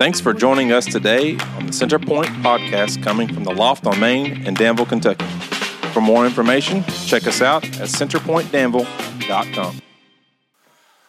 [0.00, 4.46] Thanks for joining us today on the Centerpoint podcast coming from the Loft on Main
[4.46, 5.26] in Danville, Kentucky.
[5.92, 9.82] For more information, check us out at centerpointdanville.com.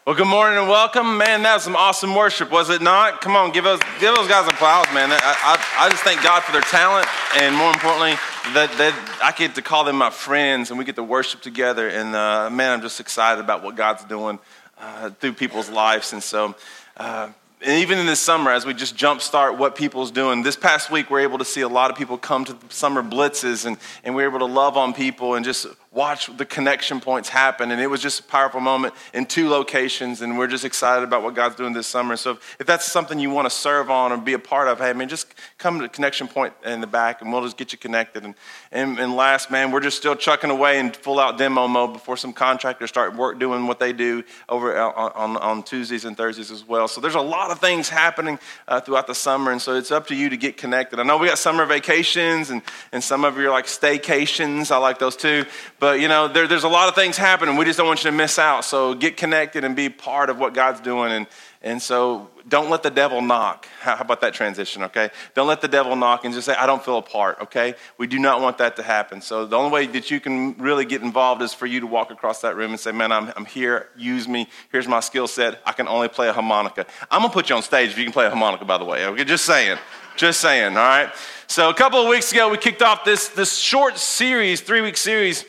[0.05, 1.17] Well, good morning and welcome.
[1.17, 3.21] Man, that was some awesome worship, was it not?
[3.21, 5.09] Come on, give, us, give those guys applause, man.
[5.09, 8.15] I, I, I just thank God for their talent, and more importantly,
[8.53, 11.87] that, that I get to call them my friends, and we get to worship together.
[11.87, 14.37] And uh, man, I'm just excited about what God's doing
[14.77, 16.11] uh, through people's lives.
[16.11, 16.55] And so,
[16.97, 17.29] uh,
[17.63, 21.11] and even in this summer, as we just jumpstart what people's doing, this past week
[21.11, 24.27] we're able to see a lot of people come to summer blitzes and, and we're
[24.27, 27.69] able to love on people and just watch the connection points happen.
[27.69, 30.21] And it was just a powerful moment in two locations.
[30.21, 32.15] And we're just excited about what God's doing this summer.
[32.15, 34.93] So if that's something you want to serve on or be a part of, hey,
[34.93, 38.23] man, just come to connection point in the back and we'll just get you connected.
[38.23, 38.35] And,
[38.71, 42.15] and, and last, man, we're just still chucking away in full out demo mode before
[42.15, 46.51] some contractors start work doing what they do over on, on, on Tuesdays and Thursdays
[46.51, 46.87] as well.
[46.87, 48.39] So there's a lot of things happening
[48.69, 49.51] uh, throughout the summer.
[49.51, 50.99] And so it's up to you to get connected.
[50.99, 52.61] I know we got summer vacations and,
[52.93, 54.71] and some of you are like staycations.
[54.71, 55.43] I like those too.
[55.81, 57.55] But, you know, there, there's a lot of things happening.
[57.55, 58.65] We just don't want you to miss out.
[58.65, 61.11] So get connected and be part of what God's doing.
[61.11, 61.25] And,
[61.63, 63.67] and so don't let the devil knock.
[63.79, 65.09] How about that transition, okay?
[65.33, 67.73] Don't let the devil knock and just say, I don't feel a part, okay?
[67.97, 69.21] We do not want that to happen.
[69.21, 72.11] So the only way that you can really get involved is for you to walk
[72.11, 74.49] across that room and say, Man, I'm, I'm here, use me.
[74.71, 75.63] Here's my skill set.
[75.65, 76.85] I can only play a harmonica.
[77.09, 79.03] I'm gonna put you on stage if you can play a harmonica, by the way,
[79.07, 79.23] okay?
[79.23, 79.79] Just saying.
[80.15, 81.11] Just saying, all right?
[81.47, 84.95] So a couple of weeks ago, we kicked off this, this short series, three week
[84.95, 85.43] series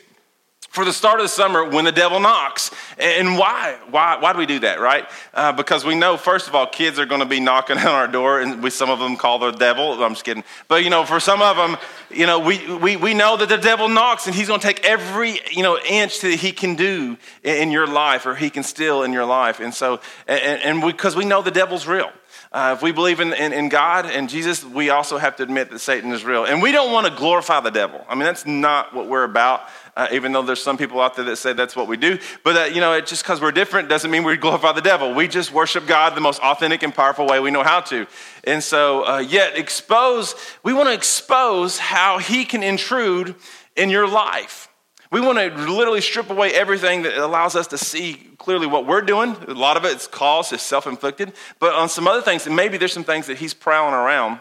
[0.73, 2.71] for the start of the summer when the devil knocks.
[2.97, 3.77] And why?
[3.91, 5.07] Why, why do we do that, right?
[5.31, 8.07] Uh, because we know, first of all, kids are going to be knocking on our
[8.07, 10.03] door, and we, some of them call the devil.
[10.03, 10.43] I'm just kidding.
[10.67, 11.77] But, you know, for some of them,
[12.09, 14.83] you know, we, we, we know that the devil knocks, and he's going to take
[14.83, 19.03] every, you know, inch that he can do in your life or he can steal
[19.03, 19.59] in your life.
[19.59, 22.11] And so, and, because we know the devil's real.
[22.53, 25.71] Uh, if we believe in, in, in, God and Jesus, we also have to admit
[25.71, 26.45] that Satan is real.
[26.45, 28.05] And we don't want to glorify the devil.
[28.07, 31.25] I mean, that's not what we're about uh, even though there's some people out there
[31.25, 32.17] that say that's what we do.
[32.43, 35.13] But, uh, you know, it, just because we're different doesn't mean we glorify the devil.
[35.13, 38.07] We just worship God the most authentic and powerful way we know how to.
[38.43, 43.35] And so, uh, yet, expose, we want to expose how he can intrude
[43.75, 44.69] in your life.
[45.13, 49.01] We want to literally strip away everything that allows us to see clearly what we're
[49.01, 49.35] doing.
[49.47, 51.33] A lot of it's caused, it's self inflicted.
[51.59, 54.39] But on some other things, maybe there's some things that he's prowling around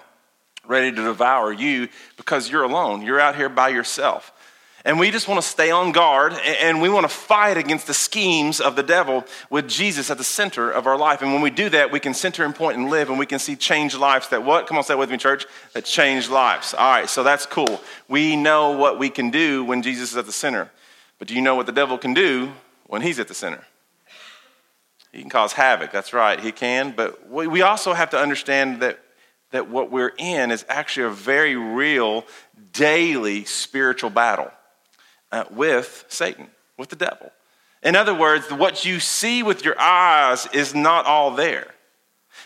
[0.66, 3.02] ready to devour you because you're alone.
[3.02, 4.32] You're out here by yourself.
[4.84, 7.94] And we just want to stay on guard and we want to fight against the
[7.94, 11.22] schemes of the devil with Jesus at the center of our life.
[11.22, 13.38] And when we do that, we can center and point and live and we can
[13.38, 14.66] see changed lives that what?
[14.66, 15.46] Come on, say it with me, church.
[15.74, 16.74] That change lives.
[16.74, 17.80] All right, so that's cool.
[18.08, 20.68] We know what we can do when Jesus is at the center.
[21.20, 22.50] But do you know what the devil can do
[22.88, 23.64] when he's at the center?
[25.12, 25.92] He can cause havoc.
[25.92, 26.92] That's right, he can.
[26.96, 28.98] But we also have to understand that,
[29.52, 32.24] that what we're in is actually a very real,
[32.72, 34.50] daily spiritual battle
[35.32, 36.48] uh, with Satan,
[36.78, 37.32] with the devil.
[37.82, 41.74] In other words, what you see with your eyes is not all there.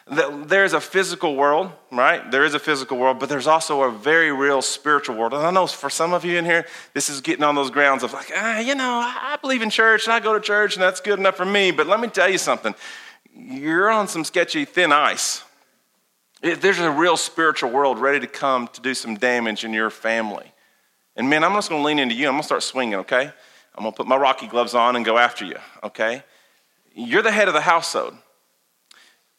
[0.09, 2.31] There's a physical world, right?
[2.31, 5.35] There is a physical world, but there's also a very real spiritual world.
[5.35, 6.65] And I know for some of you in here,
[6.95, 10.05] this is getting on those grounds of like, ah, you know, I believe in church
[10.05, 11.71] and I go to church and that's good enough for me.
[11.71, 12.75] But let me tell you something
[13.39, 15.43] you're on some sketchy, thin ice.
[16.41, 20.53] There's a real spiritual world ready to come to do some damage in your family.
[21.17, 22.27] And man, I'm just going to lean into you.
[22.27, 23.33] I'm going to start swinging, okay?
[23.75, 26.23] I'm going to put my Rocky gloves on and go after you, okay?
[26.95, 28.15] You're the head of the household.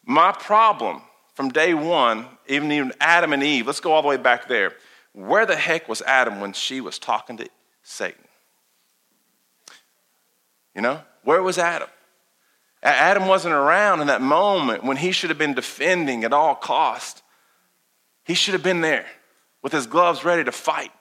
[0.03, 1.01] My problem
[1.35, 4.73] from day one, even, even Adam and Eve, let's go all the way back there.
[5.13, 7.49] Where the heck was Adam when she was talking to
[7.83, 8.23] Satan?
[10.75, 11.89] You know, where was Adam?
[12.83, 17.23] Adam wasn't around in that moment when he should have been defending at all cost.
[18.23, 19.05] He should have been there
[19.63, 20.91] with his gloves ready to fight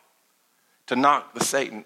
[0.87, 1.85] to knock the Satan,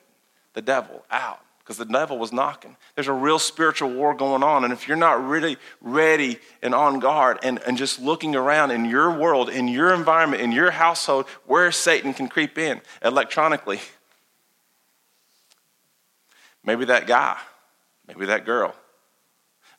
[0.55, 1.41] the devil, out
[1.71, 2.77] because the devil was knocking.
[2.97, 4.65] There's a real spiritual war going on.
[4.65, 8.84] And if you're not really ready and on guard and, and just looking around in
[8.84, 13.78] your world, in your environment, in your household, where Satan can creep in electronically,
[16.65, 17.39] maybe that guy,
[18.09, 18.74] maybe that girl,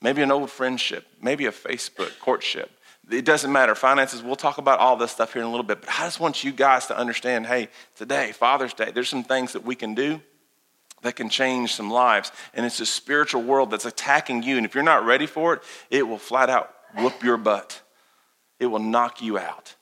[0.02, 2.72] maybe an old friendship, maybe a Facebook courtship,
[3.10, 3.76] it doesn't matter.
[3.76, 6.20] Finances, we'll talk about all this stuff here in a little bit, but I just
[6.20, 9.96] want you guys to understand hey, today, Father's Day, there's some things that we can
[9.96, 10.22] do
[11.02, 12.32] that can change some lives.
[12.54, 14.58] And it's a spiritual world that's attacking you.
[14.58, 17.82] And if you're not ready for it, it will flat out whoop your butt,
[18.60, 19.76] it will knock you out.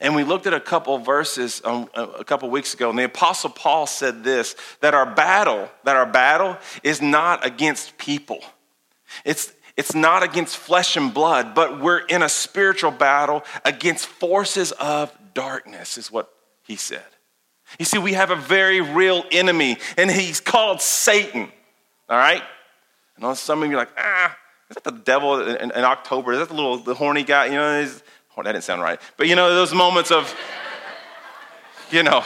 [0.00, 3.50] And we looked at a couple verses um, a couple weeks ago, and the Apostle
[3.50, 8.40] Paul said this that our battle, that our battle is not against people.
[9.24, 14.72] It's, it's not against flesh and blood, but we're in a spiritual battle against forces
[14.72, 16.28] of darkness, is what
[16.64, 17.06] he said.
[17.78, 21.52] You see, we have a very real enemy, and he's called Satan.
[22.08, 22.42] All right?
[23.16, 24.36] And some of you are like, ah,
[24.68, 26.32] is that the devil in, in October?
[26.32, 27.46] Is that the little the horny guy?
[27.46, 27.88] You know,
[28.36, 29.00] oh, that didn't sound right.
[29.16, 30.34] But you know, those moments of,
[31.92, 32.24] you know,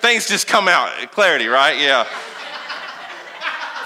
[0.00, 1.10] things just come out.
[1.10, 1.78] Clarity, right?
[1.78, 2.06] Yeah.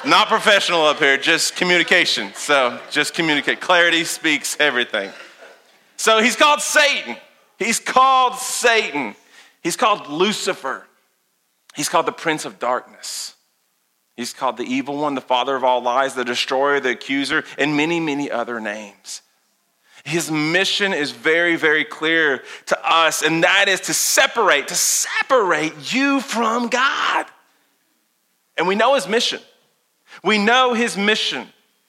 [0.04, 2.32] Not professional up here, just communication.
[2.34, 3.60] So just communicate.
[3.60, 5.10] Clarity speaks everything.
[5.96, 7.16] So he's called Satan.
[7.58, 9.14] He's called Satan.
[9.62, 10.86] He's called Lucifer.
[11.74, 13.34] He's called the Prince of Darkness.
[14.16, 17.76] He's called the evil one, the father of all lies, the destroyer, the accuser, and
[17.76, 19.20] many, many other names.
[20.04, 25.92] His mission is very, very clear to us, and that is to separate, to separate
[25.92, 27.26] you from God.
[28.56, 29.40] And we know his mission.
[30.22, 31.48] We know his mission.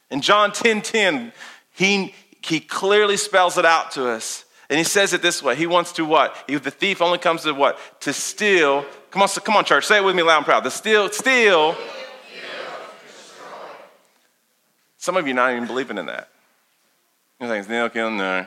[0.10, 1.33] In John 10 10,
[1.74, 4.45] he, he clearly spells it out to us.
[4.69, 6.36] And he says it this way He wants to what?
[6.48, 7.78] He, the thief only comes to what?
[8.01, 8.86] To steal.
[9.10, 10.63] Come on, come on, church, say it with me loud and proud.
[10.63, 11.75] To steal, steal.
[14.98, 16.30] Some of you not even believing in that.
[17.39, 18.45] You're saying, steal, kill, no.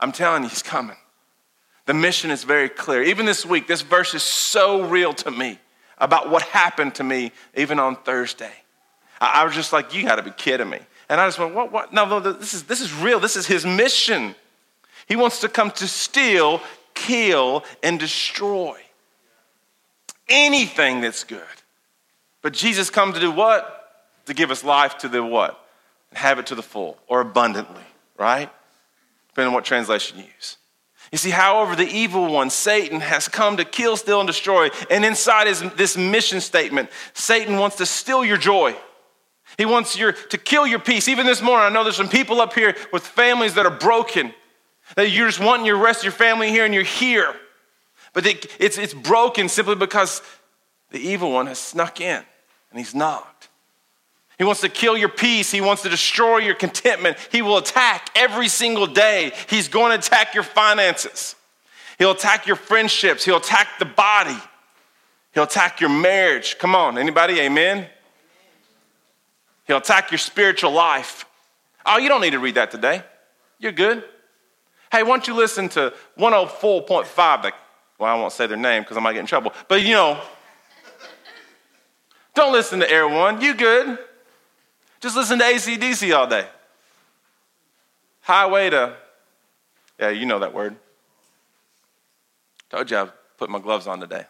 [0.00, 0.96] I'm telling you, he's coming.
[1.84, 3.02] The mission is very clear.
[3.02, 5.58] Even this week, this verse is so real to me
[5.98, 8.52] about what happened to me even on Thursday.
[9.20, 10.80] I, I was just like, you got to be kidding me.
[11.08, 11.92] And I just went, what, what?
[11.92, 13.20] No, no, this is, this is real.
[13.20, 14.34] This is his mission.
[15.06, 16.60] He wants to come to steal,
[16.94, 18.78] kill, and destroy
[20.28, 21.42] anything that's good.
[22.42, 23.72] But Jesus come to do what?
[24.26, 25.60] To give us life to the what?
[26.10, 27.84] And Have it to the full or abundantly,
[28.18, 28.50] right?
[29.28, 30.56] Depending on what translation you use.
[31.12, 34.70] You see, however, the evil one, Satan, has come to kill, steal, and destroy.
[34.90, 38.74] And inside his, this mission statement, Satan wants to steal your joy.
[39.56, 41.08] He wants your, to kill your peace.
[41.08, 44.34] Even this morning, I know there's some people up here with families that are broken,
[44.96, 47.34] that you're just wanting your rest of your family here and you're here.
[48.12, 50.22] But it, it's, it's broken simply because
[50.90, 52.24] the evil one has snuck in
[52.70, 53.35] and he's knocked.
[54.38, 55.50] He wants to kill your peace.
[55.50, 57.16] He wants to destroy your contentment.
[57.32, 59.32] He will attack every single day.
[59.48, 61.34] He's going to attack your finances.
[61.98, 63.24] He'll attack your friendships.
[63.24, 64.36] He'll attack the body.
[65.32, 66.58] He'll attack your marriage.
[66.58, 67.40] Come on, anybody?
[67.40, 67.86] Amen?
[69.66, 71.24] He'll attack your spiritual life.
[71.84, 73.02] Oh, you don't need to read that today.
[73.58, 74.04] You're good.
[74.92, 77.52] Hey, why don't you listen to 104.5?
[77.98, 79.52] well, I won't say their name because I might get in trouble.
[79.68, 80.20] But you know,
[82.34, 83.40] don't listen to Air One.
[83.40, 83.98] You good.
[85.06, 86.44] Just listen to ACDC all day.
[88.22, 88.96] Highway to,
[90.00, 90.74] yeah, you know that word.
[92.70, 93.08] Told you I
[93.38, 94.24] put my gloves on today.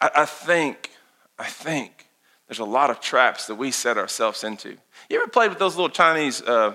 [0.00, 0.90] I, I think,
[1.38, 2.08] I think
[2.48, 4.76] there's a lot of traps that we set ourselves into.
[5.08, 6.74] You ever played with those little Chinese, uh,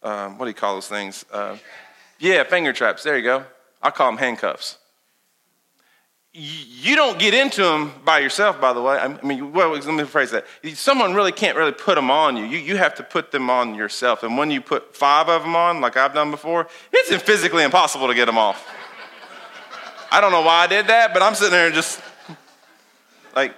[0.00, 1.24] uh, what do you call those things?
[1.28, 1.56] Uh,
[2.20, 3.02] yeah, finger traps.
[3.02, 3.44] There you go.
[3.82, 4.77] I call them handcuffs
[6.40, 8.96] you don't get into them by yourself, by the way.
[8.96, 10.46] I mean, well, let me phrase that.
[10.74, 12.44] Someone really can't really put them on you.
[12.44, 12.58] you.
[12.58, 14.22] You have to put them on yourself.
[14.22, 18.06] And when you put five of them on, like I've done before, it's physically impossible
[18.06, 18.64] to get them off.
[20.12, 22.00] I don't know why I did that, but I'm sitting there just
[23.34, 23.52] like,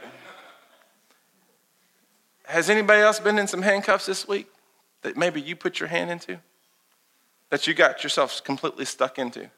[2.45, 4.49] has anybody else been in some handcuffs this week
[5.03, 6.41] that maybe you put your hand into?
[7.51, 9.51] That you got yourself completely stuck into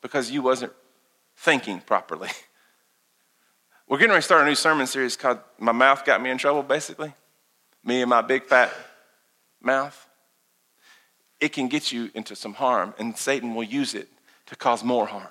[0.00, 0.72] because you wasn't
[1.38, 2.28] thinking properly.
[3.88, 6.36] We're getting ready to start a new sermon series called My Mouth Got Me in
[6.36, 7.14] Trouble, basically.
[7.84, 8.72] Me and my big fat
[9.62, 10.06] mouth.
[11.40, 14.08] It can get you into some harm, and Satan will use it
[14.46, 15.28] to cause more harm.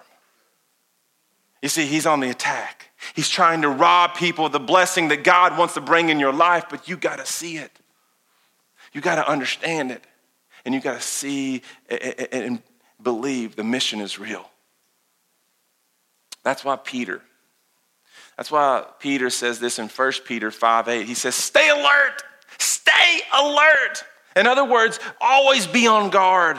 [1.62, 2.92] You see, he's on the attack.
[3.14, 6.34] He's trying to rob people of the blessing that God wants to bring in your
[6.34, 7.72] life, but you got to see it.
[8.94, 10.04] You got to understand it.
[10.64, 12.62] And you got to see and
[13.02, 14.50] believe the mission is real.
[16.48, 17.22] That's why Peter,
[18.38, 21.06] that's why Peter says this in 1 Peter 5 8.
[21.06, 22.24] He says, Stay alert,
[22.58, 24.06] stay alert.
[24.34, 26.58] In other words, always be on guard.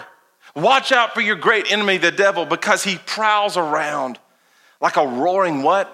[0.55, 4.19] Watch out for your great enemy, the devil, because he prowls around
[4.79, 5.91] like a roaring what?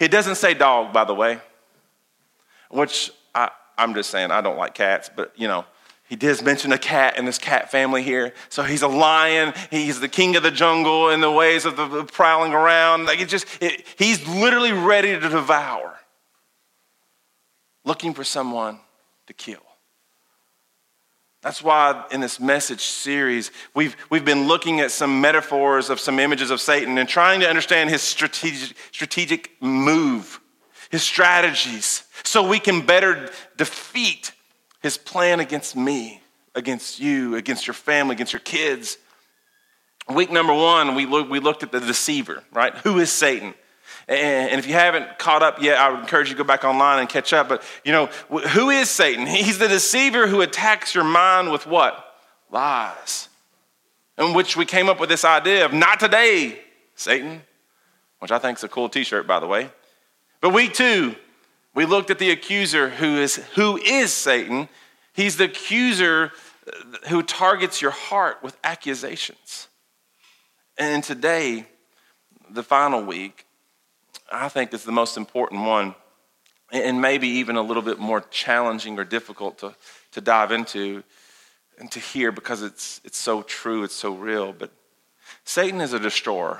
[0.00, 1.38] It doesn't say dog, by the way,
[2.68, 5.66] which I, I'm just saying, I don't like cats, but you know,
[6.08, 8.32] he does mention a cat in this cat family here.
[8.48, 9.54] So he's a lion.
[9.70, 13.06] He's the king of the jungle in the ways of the, the prowling around.
[13.06, 15.94] Like it just, it, he's literally ready to devour,
[17.84, 18.78] looking for someone
[19.26, 19.58] to kill.
[21.42, 26.18] That's why in this message series, we've, we've been looking at some metaphors of some
[26.18, 30.40] images of Satan and trying to understand his strategic, strategic move
[30.90, 34.32] his strategies, so we can better defeat
[34.86, 36.22] his plan against me,
[36.54, 38.98] against you, against your family, against your kids.
[40.08, 42.72] Week number one, we, look, we looked at the deceiver, right?
[42.78, 43.52] Who is Satan?
[44.06, 47.00] And if you haven't caught up yet, I would encourage you to go back online
[47.00, 47.48] and catch up.
[47.48, 49.26] But, you know, who is Satan?
[49.26, 52.14] He's the deceiver who attacks your mind with what?
[52.52, 53.28] Lies.
[54.18, 56.60] In which we came up with this idea of not today,
[56.94, 57.42] Satan,
[58.20, 59.68] which I think is a cool t shirt, by the way.
[60.40, 61.16] But week two,
[61.76, 64.68] we looked at the accuser who is, who is Satan.
[65.12, 66.32] He's the accuser
[66.66, 69.68] uh, who targets your heart with accusations.
[70.78, 71.66] And today,
[72.50, 73.44] the final week,
[74.32, 75.94] I think is the most important one,
[76.72, 79.76] and maybe even a little bit more challenging or difficult to,
[80.12, 81.04] to dive into
[81.78, 84.54] and to hear because it's, it's so true, it's so real.
[84.54, 84.72] But
[85.44, 86.58] Satan is a destroyer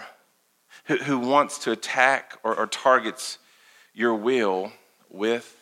[0.85, 3.39] who, who wants to attack or, or targets
[3.95, 4.73] your will
[5.11, 5.53] with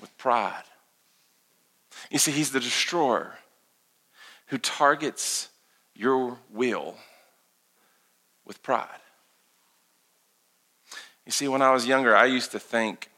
[0.00, 0.64] with pride.
[2.10, 3.34] You see, he's the destroyer
[4.48, 5.48] who targets
[5.94, 6.96] your will
[8.44, 8.88] with pride.
[11.24, 13.08] You see, when I was younger, I used to think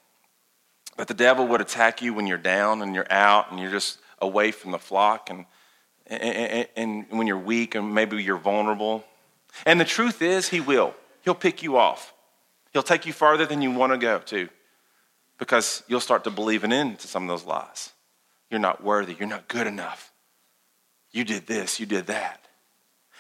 [0.97, 3.99] that the devil would attack you when you're down and you're out and you're just
[4.21, 5.45] away from the flock and,
[6.07, 9.05] and, and, when you're weak and maybe you're vulnerable.
[9.65, 10.95] And the truth is, he will.
[11.27, 12.15] He'll pick you off.
[12.73, 14.49] He'll take you farther than you want to go to
[15.39, 17.91] because you'll start to believing into some of those lies.
[18.49, 19.17] You're not worthy.
[19.19, 20.13] You're not good enough.
[21.11, 21.81] You did this.
[21.81, 22.47] You did that.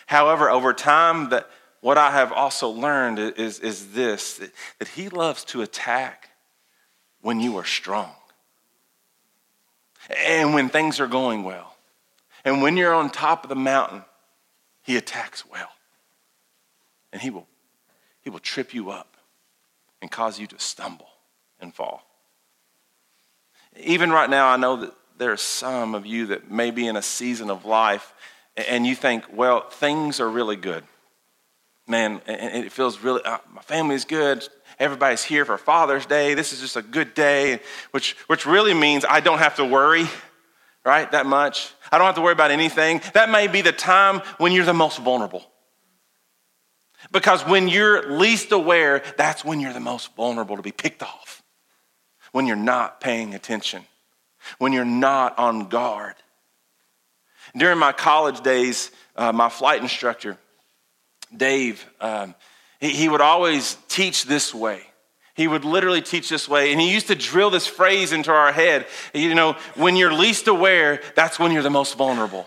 [0.06, 4.40] However, over time, that what I have also learned is, is this
[4.78, 6.30] that he loves to attack
[7.22, 8.12] when you are strong
[10.24, 11.74] and when things are going well.
[12.44, 14.04] And when you're on top of the mountain,
[14.84, 15.70] he attacks well.
[17.12, 17.48] And he will,
[18.26, 19.16] he will trip you up
[20.02, 21.06] and cause you to stumble
[21.60, 22.02] and fall.
[23.78, 26.96] Even right now, I know that there are some of you that may be in
[26.96, 28.12] a season of life
[28.56, 30.82] and you think, well, things are really good.
[31.86, 34.44] Man, it feels really, uh, my family's good.
[34.80, 36.34] Everybody's here for Father's Day.
[36.34, 37.60] This is just a good day,
[37.92, 40.06] which, which really means I don't have to worry,
[40.84, 41.72] right, that much.
[41.92, 43.02] I don't have to worry about anything.
[43.14, 45.46] That may be the time when you're the most vulnerable.
[47.12, 51.42] Because when you're least aware, that's when you're the most vulnerable to be picked off.
[52.32, 53.84] When you're not paying attention,
[54.58, 56.14] when you're not on guard.
[57.56, 60.36] During my college days, uh, my flight instructor,
[61.34, 62.34] Dave, um,
[62.80, 64.82] he, he would always teach this way.
[65.34, 66.72] He would literally teach this way.
[66.72, 68.86] And he used to drill this phrase into our head.
[69.12, 72.46] You know, when you're least aware, that's when you're the most vulnerable.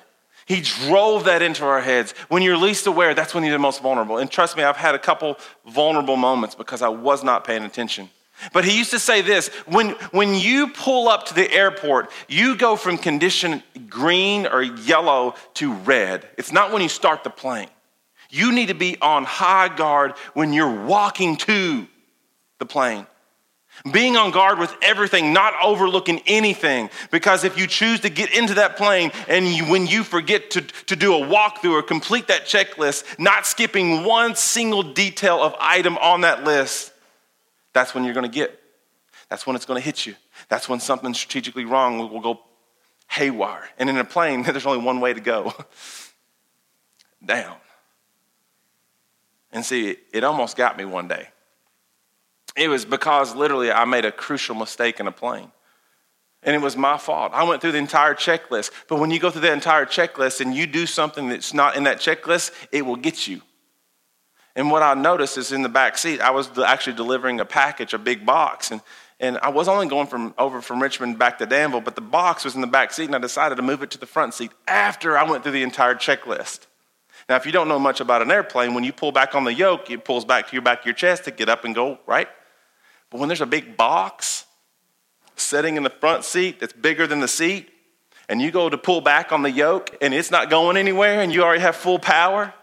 [0.49, 2.15] He drove that into our heads.
[2.27, 4.17] When you're least aware, that's when you're the most vulnerable.
[4.17, 5.37] And trust me, I've had a couple
[5.67, 8.09] vulnerable moments because I was not paying attention.
[8.51, 12.55] But he used to say this when, when you pull up to the airport, you
[12.55, 16.27] go from condition green or yellow to red.
[16.35, 17.69] It's not when you start the plane.
[18.31, 21.87] You need to be on high guard when you're walking to
[22.57, 23.05] the plane.
[23.91, 26.89] Being on guard with everything, not overlooking anything.
[27.12, 30.62] Because if you choose to get into that plane and you, when you forget to,
[30.62, 35.98] to do a walkthrough or complete that checklist, not skipping one single detail of item
[35.98, 36.91] on that list,
[37.74, 38.59] that's when you're going to get.
[39.29, 40.15] That's when it's going to hit you.
[40.50, 42.41] That's when something strategically wrong will go
[43.07, 43.69] haywire.
[43.77, 45.53] And in a plane, there's only one way to go
[47.25, 47.55] down.
[49.51, 51.29] And see, it almost got me one day.
[52.59, 55.49] It was because literally I made a crucial mistake in a plane.
[56.43, 57.31] And it was my fault.
[57.33, 58.71] I went through the entire checklist.
[58.89, 61.83] But when you go through the entire checklist and you do something that's not in
[61.83, 63.41] that checklist, it will get you.
[64.57, 67.93] And what I noticed is in the back seat, I was actually delivering a package,
[67.93, 68.71] a big box.
[68.71, 68.81] And,
[69.21, 72.43] and I was only going from over from Richmond back to Danville, but the box
[72.43, 74.51] was in the back seat, and I decided to move it to the front seat
[74.67, 76.67] after I went through the entire checklist.
[77.29, 79.53] Now, if you don't know much about an airplane, when you pull back on the
[79.53, 81.99] yoke, it pulls back to your back of your chest to get up and go,
[82.05, 82.27] right?
[83.09, 84.45] But when there's a big box
[85.35, 87.69] sitting in the front seat that's bigger than the seat,
[88.27, 91.33] and you go to pull back on the yoke and it's not going anywhere and
[91.33, 92.53] you already have full power,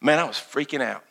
[0.00, 1.04] man, I was freaking out.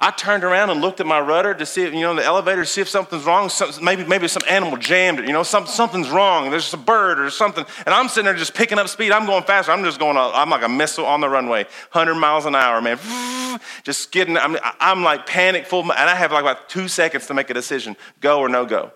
[0.00, 2.62] I turned around and looked at my rudder to see if, you know, the elevator
[2.62, 3.48] to see if something's wrong.
[3.48, 6.50] Some, maybe, maybe some animal jammed it, you know, some, something's wrong.
[6.50, 7.66] There's a bird or something.
[7.84, 9.10] And I'm sitting there just picking up speed.
[9.10, 9.72] I'm going faster.
[9.72, 12.80] I'm just going, uh, I'm like a missile on the runway, 100 miles an hour,
[12.80, 12.98] man.
[13.82, 14.36] Just skidding.
[14.36, 15.80] I'm, I'm like panic full.
[15.80, 18.92] And I have like about two seconds to make a decision go or no go.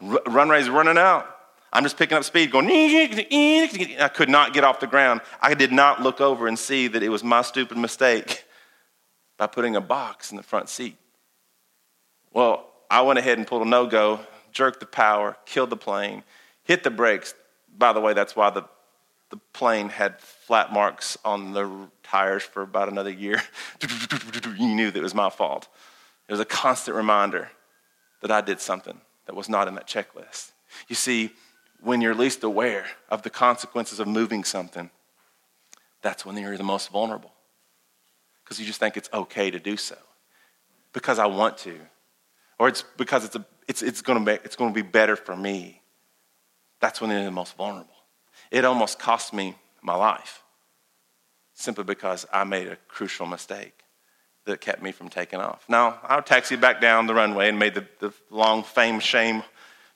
[0.00, 1.26] Runway's running out.
[1.72, 5.20] I'm just picking up speed, going, I could not get off the ground.
[5.40, 8.44] I did not look over and see that it was my stupid mistake
[9.36, 10.96] by putting a box in the front seat.
[12.32, 14.20] Well, I went ahead and pulled a no go,
[14.52, 16.22] jerked the power, killed the plane,
[16.64, 17.34] hit the brakes.
[17.76, 18.64] By the way, that's why the,
[19.30, 23.42] the plane had flat marks on the tires for about another year.
[24.56, 25.68] you knew that it was my fault.
[26.28, 27.50] It was a constant reminder
[28.22, 30.52] that I did something that was not in that checklist.
[30.88, 31.30] You see,
[31.80, 34.90] when you're least aware of the consequences of moving something,
[36.02, 37.32] that's when you're the most vulnerable.
[38.46, 39.96] Because you just think it's okay to do so.
[40.92, 41.76] Because I want to.
[42.60, 45.82] Or it's because it's, a, it's, it's going to be, better for me.
[46.78, 47.90] That's when you're the most vulnerable.
[48.52, 50.44] It almost cost me my life
[51.54, 53.80] simply because I made a crucial mistake
[54.44, 55.64] that kept me from taking off.
[55.68, 59.42] Now, I taxied back down the runway and made the, the long fame shame,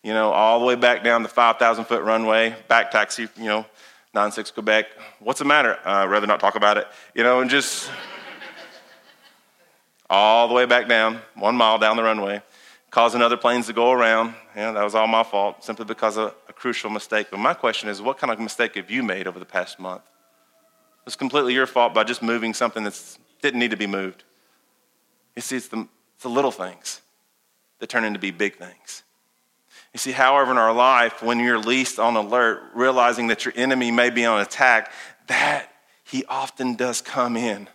[0.03, 3.65] you know, all the way back down the 5,000 foot runway, back taxi, you know,
[4.13, 4.87] 96 Quebec.
[5.21, 5.75] What's the matter?
[5.87, 7.89] Uh, I'd rather not talk about it, you know, and just
[10.11, 12.43] all the way back down, one mile down the runway,
[12.91, 14.35] causing other planes to go around.
[14.57, 17.29] Yeah, that was all my fault, simply because of a crucial mistake.
[17.31, 20.03] But my question is, what kind of mistake have you made over the past month?
[20.03, 24.25] It was completely your fault by just moving something that didn't need to be moved.
[25.37, 27.01] You see, it's the, it's the little things
[27.79, 29.05] that turn into be big things.
[29.95, 33.91] You see, however, in our life, when you're least on alert, realizing that your enemy
[33.91, 34.93] may be on attack,
[35.29, 35.69] that
[36.05, 37.69] he often does come in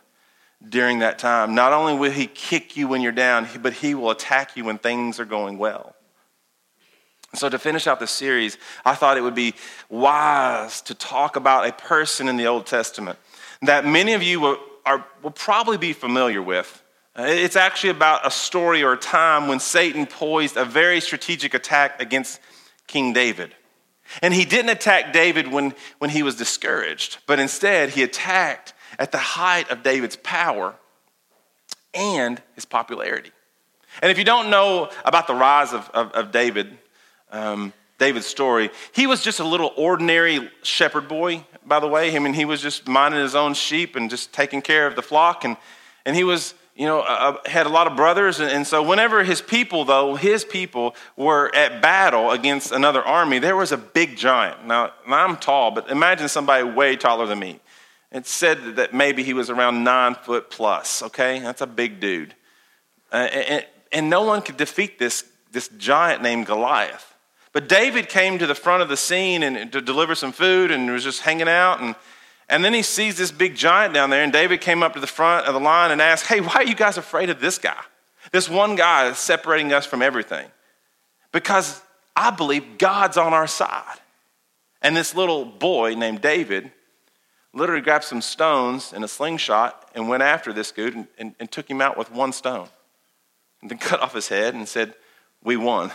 [0.67, 1.55] during that time.
[1.55, 4.77] Not only will he kick you when you're down, but he will attack you when
[4.77, 5.95] things are going well.
[7.33, 9.55] So, to finish out the series, I thought it would be
[9.89, 13.19] wise to talk about a person in the Old Testament
[13.61, 16.81] that many of you will, are, will probably be familiar with.
[17.17, 21.53] Uh, it's actually about a story or a time when Satan poised a very strategic
[21.53, 22.39] attack against
[22.87, 23.53] King David.
[24.21, 29.11] And he didn't attack David when, when he was discouraged, but instead he attacked at
[29.11, 30.75] the height of David's power
[31.93, 33.31] and his popularity.
[34.01, 36.77] And if you don't know about the rise of, of, of David,
[37.31, 42.15] um, David's story, he was just a little ordinary shepherd boy, by the way.
[42.15, 45.01] I mean, he was just minding his own sheep and just taking care of the
[45.01, 45.45] flock.
[45.45, 45.55] And,
[46.05, 48.39] and he was you know, uh, uh, had a lot of brothers.
[48.39, 53.39] And, and so, whenever his people, though, his people were at battle against another army,
[53.39, 54.65] there was a big giant.
[54.65, 57.61] Now, I'm tall, but imagine somebody way taller than me.
[58.15, 61.39] It said that maybe he was around nine foot plus, okay?
[61.39, 62.33] That's a big dude.
[63.11, 67.13] Uh, and, and no one could defeat this, this giant named Goliath.
[67.51, 70.89] But David came to the front of the scene and to deliver some food and
[70.89, 71.81] was just hanging out.
[71.81, 71.95] And
[72.47, 75.07] and then he sees this big giant down there, and David came up to the
[75.07, 77.81] front of the line and asked, Hey, why are you guys afraid of this guy?
[78.31, 80.47] This one guy is separating us from everything.
[81.31, 81.81] Because
[82.15, 83.97] I believe God's on our side.
[84.81, 86.71] And this little boy named David
[87.55, 91.51] literally grabbed some stones and a slingshot and went after this dude and, and, and
[91.51, 92.67] took him out with one stone.
[93.61, 94.93] And then cut off his head and said,
[95.43, 95.91] We won.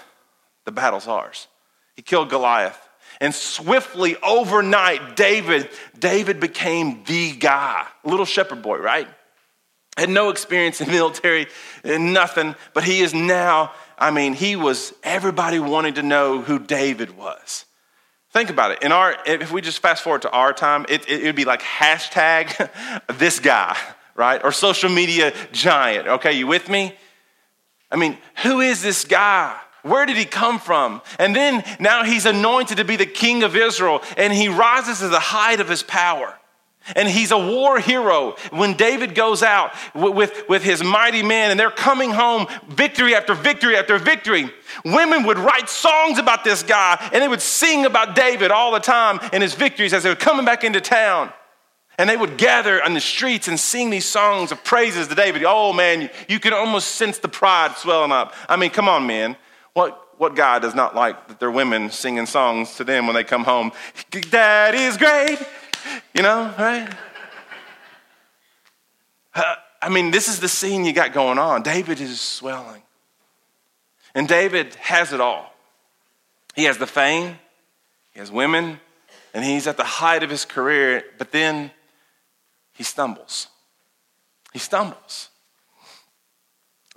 [0.64, 1.46] The battle's ours.
[1.94, 2.88] He killed Goliath.
[3.20, 5.68] And swiftly, overnight, David,
[5.98, 7.86] David became the guy.
[8.04, 9.08] Little shepherd boy, right?
[9.96, 11.48] Had no experience in military,
[11.82, 16.58] and nothing, but he is now, I mean, he was, everybody wanted to know who
[16.58, 17.66] David was.
[18.32, 18.82] Think about it.
[18.82, 21.62] In our, if we just fast forward to our time, it, it would be like
[21.62, 22.70] hashtag
[23.18, 23.76] this guy,
[24.14, 24.40] right?
[24.44, 26.06] Or social media giant.
[26.06, 26.94] Okay, you with me?
[27.90, 29.58] I mean, who is this guy?
[29.82, 31.02] Where did he come from?
[31.18, 35.08] And then now he's anointed to be the king of Israel, and he rises to
[35.08, 36.38] the height of his power.
[36.96, 38.36] And he's a war hero.
[38.50, 43.34] When David goes out with, with his mighty men and they're coming home, victory after
[43.34, 44.50] victory after victory,
[44.84, 48.80] women would write songs about this guy and they would sing about David all the
[48.80, 51.32] time and his victories as they were coming back into town.
[51.98, 55.44] And they would gather on the streets and sing these songs of praises to David.
[55.46, 58.34] Oh man, you could almost sense the pride swelling up.
[58.48, 59.36] I mean, come on, man.
[59.74, 63.22] What, what guy does not like that their women singing songs to them when they
[63.22, 63.72] come home?
[64.30, 65.38] That is great.
[66.14, 66.88] You know, right?
[69.34, 71.62] Uh, I mean, this is the scene you got going on.
[71.62, 72.82] David is swelling.
[74.14, 75.54] And David has it all.
[76.54, 77.38] He has the fame,
[78.12, 78.80] he has women,
[79.32, 81.70] and he's at the height of his career, but then
[82.72, 83.46] he stumbles.
[84.52, 85.28] He stumbles.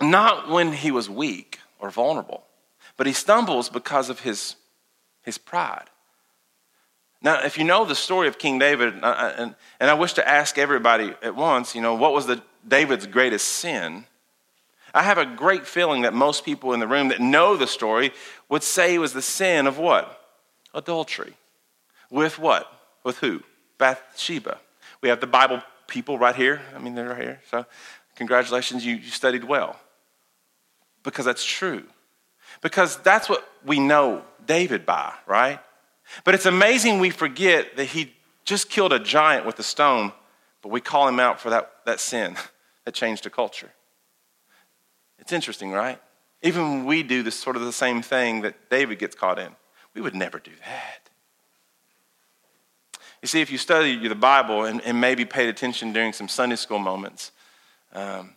[0.00, 2.44] Not when he was weak or vulnerable,
[2.96, 4.56] but he stumbles because of his,
[5.22, 5.88] his pride.
[7.24, 10.58] Now, if you know the story of King David, and, and I wish to ask
[10.58, 14.04] everybody at once, you know, what was the, David's greatest sin?
[14.92, 18.12] I have a great feeling that most people in the room that know the story
[18.50, 20.20] would say it was the sin of what?
[20.74, 21.32] Adultery.
[22.10, 22.70] With what?
[23.04, 23.42] With who?
[23.78, 24.58] Bathsheba.
[25.00, 26.60] We have the Bible people right here.
[26.76, 27.40] I mean, they're right here.
[27.50, 27.64] So
[28.16, 29.80] congratulations, you, you studied well.
[31.02, 31.84] Because that's true.
[32.60, 35.58] Because that's what we know David by, right?
[36.22, 40.12] But it's amazing we forget that he just killed a giant with a stone,
[40.62, 42.36] but we call him out for that, that sin
[42.84, 43.72] that changed the culture.
[45.18, 46.00] It's interesting, right?
[46.42, 49.50] Even we do this sort of the same thing that David gets caught in,
[49.94, 51.04] we would never do that.
[53.22, 56.56] You see, if you study the Bible and, and maybe paid attention during some Sunday
[56.56, 57.32] school moments,
[57.94, 58.34] um,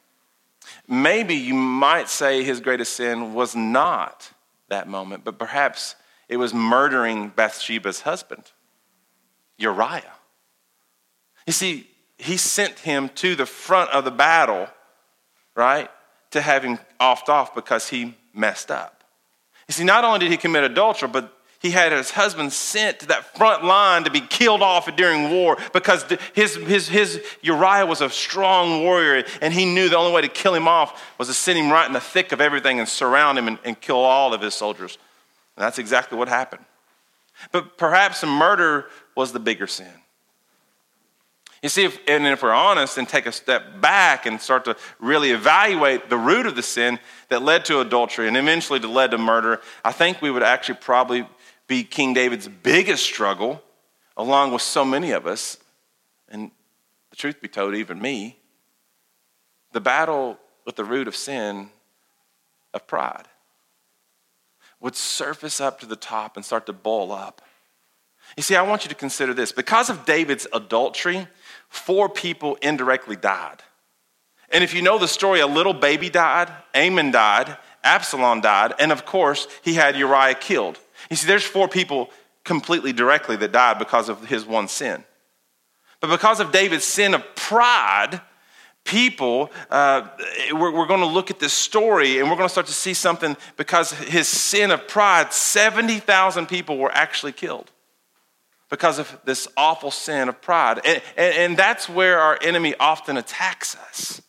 [0.88, 4.32] maybe you might say his greatest sin was not
[4.70, 5.96] that moment, but perhaps
[6.30, 8.44] it was murdering Bathsheba's husband,
[9.58, 10.13] Uriah.
[11.46, 11.88] You see,
[12.18, 14.68] he sent him to the front of the battle,
[15.56, 15.90] right,
[16.32, 19.04] to have him offed off because he messed up.
[19.68, 23.08] You see, not only did he commit adultery, but he had his husband sent to
[23.08, 28.02] that front line to be killed off during war because his, his, his Uriah was
[28.02, 31.34] a strong warrior and he knew the only way to kill him off was to
[31.34, 34.34] send him right in the thick of everything and surround him and, and kill all
[34.34, 35.00] of his soldiers.
[35.58, 36.63] And that's exactly what happened.
[37.52, 39.91] But perhaps murder was the bigger sin.
[41.63, 44.78] You see, if, and if we're honest and take a step back and start to
[45.00, 49.17] really evaluate the root of the sin that led to adultery and eventually led to
[49.17, 51.28] murder, I think we would actually probably
[51.65, 53.63] be King David's biggest struggle,
[54.15, 55.58] along with so many of us,
[56.30, 56.52] and
[57.10, 58.38] the truth be told, even me,
[59.72, 61.72] the battle with the root of sin
[62.74, 63.28] of pride
[64.80, 67.42] would surface up to the top and start to boil up.
[68.36, 69.52] You see, I want you to consider this.
[69.52, 71.28] Because of David's adultery,
[71.70, 73.63] four people indirectly died.
[74.50, 78.92] And if you know the story, a little baby died, Amnon died, Absalom died, and
[78.92, 80.80] of course, he had Uriah killed.
[81.10, 82.10] You see, there's four people
[82.44, 85.04] completely directly that died because of his one sin.
[86.00, 88.22] But because of David's sin of pride,
[88.88, 90.08] people, uh,
[90.54, 92.93] we're, we're going to look at this story and we're going to start to see
[92.93, 97.69] something because his sin of pride, 70,000 people were actually killed
[98.69, 100.80] because of this awful sin of pride.
[100.86, 104.21] And, and, and, that's where our enemy often attacks us.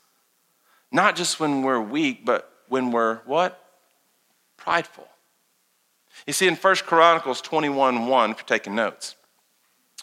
[0.91, 3.63] Not just when we're weak, but when we're what?
[4.57, 5.09] Prideful.
[6.27, 9.15] You see, in 1 Chronicles 21 1, if you're taking notes,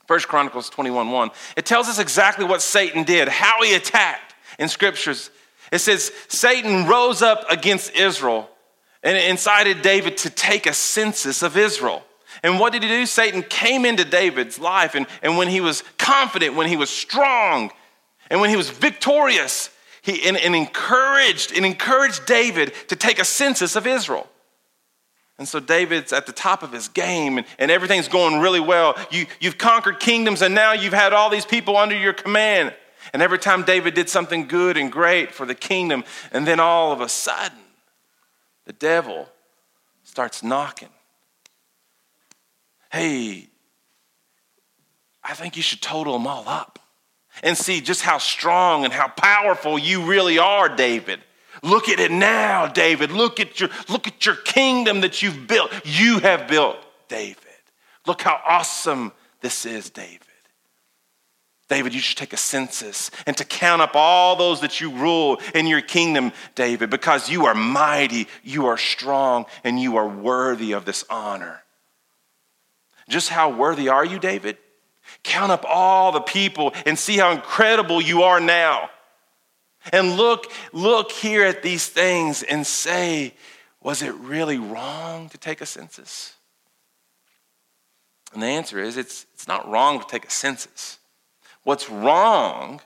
[0.07, 4.24] 1 Chronicles 21 1, it tells us exactly what Satan did, how he attacked
[4.59, 5.29] in scriptures.
[5.71, 8.49] It says, Satan rose up against Israel
[9.03, 12.03] and incited David to take a census of Israel.
[12.43, 13.05] And what did he do?
[13.05, 17.71] Satan came into David's life, and, and when he was confident, when he was strong,
[18.29, 19.69] and when he was victorious,
[20.01, 24.27] he and, and encouraged and encouraged David to take a census of Israel.
[25.37, 28.95] And so David's at the top of his game and, and everything's going really well.
[29.11, 32.73] You, you've conquered kingdoms and now you've had all these people under your command.
[33.13, 36.91] And every time David did something good and great for the kingdom, and then all
[36.91, 37.57] of a sudden,
[38.65, 39.29] the devil
[40.03, 40.89] starts knocking.
[42.91, 43.47] Hey,
[45.23, 46.79] I think you should total them all up
[47.43, 51.19] and see just how strong and how powerful you really are, David.
[51.63, 53.11] Look at it now, David.
[53.11, 55.71] Look at your, look at your kingdom that you've built.
[55.83, 57.37] You have built, David.
[58.05, 60.21] Look how awesome this is, David.
[61.67, 65.41] David, you should take a census and to count up all those that you rule
[65.55, 70.73] in your kingdom, David, because you are mighty, you are strong, and you are worthy
[70.73, 71.63] of this honor.
[73.09, 74.57] Just how worthy are you, David?
[75.23, 78.89] Count up all the people and see how incredible you are now.
[79.91, 83.33] And look, look here at these things and say,
[83.81, 86.35] was it really wrong to take a census?
[88.33, 90.99] And the answer is it's, it's not wrong to take a census.
[91.65, 92.79] What's wrong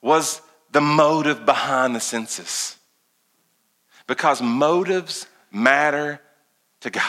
[0.00, 2.76] was the motive behind the census.
[4.08, 6.20] Because motives matter
[6.80, 7.04] to God.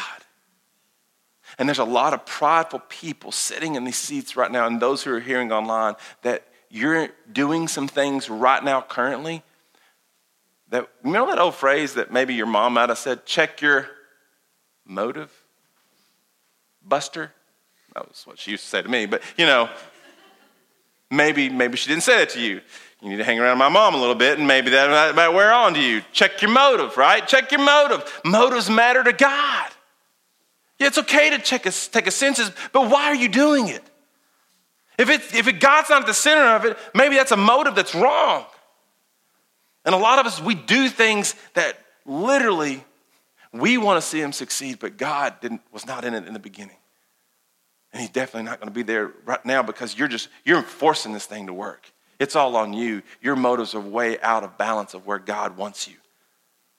[1.58, 5.04] And there's a lot of prideful people sitting in these seats right now, and those
[5.04, 9.44] who are hearing online, that you're doing some things right now currently
[10.70, 13.88] that you know that old phrase that maybe your mom might have said check your
[14.84, 15.32] motive
[16.84, 17.32] buster
[17.94, 19.70] that was what she used to say to me but you know
[21.16, 22.62] maybe maybe she didn't say that to you.
[23.02, 25.52] You need to hang around my mom a little bit and maybe that might wear
[25.54, 26.02] on to you.
[26.12, 27.28] Check your motive right?
[27.28, 28.22] Check your motive.
[28.26, 29.72] Motives matter to god.
[30.80, 33.84] Yeah it's okay to check a, take a census but why are you doing it?
[34.98, 37.76] If, it, if it, God's not at the center of it, maybe that's a motive
[37.76, 38.46] that's wrong.
[39.86, 42.84] And a lot of us, we do things that literally
[43.52, 46.40] we want to see him succeed, but God didn't, was not in it in the
[46.40, 46.78] beginning.
[47.94, 51.14] And he's definitely not going to be there right now because you're just, you're forcing
[51.14, 51.92] this thing to work.
[52.20, 53.04] It's all on you.
[53.22, 55.94] Your motives are way out of balance of where God wants you.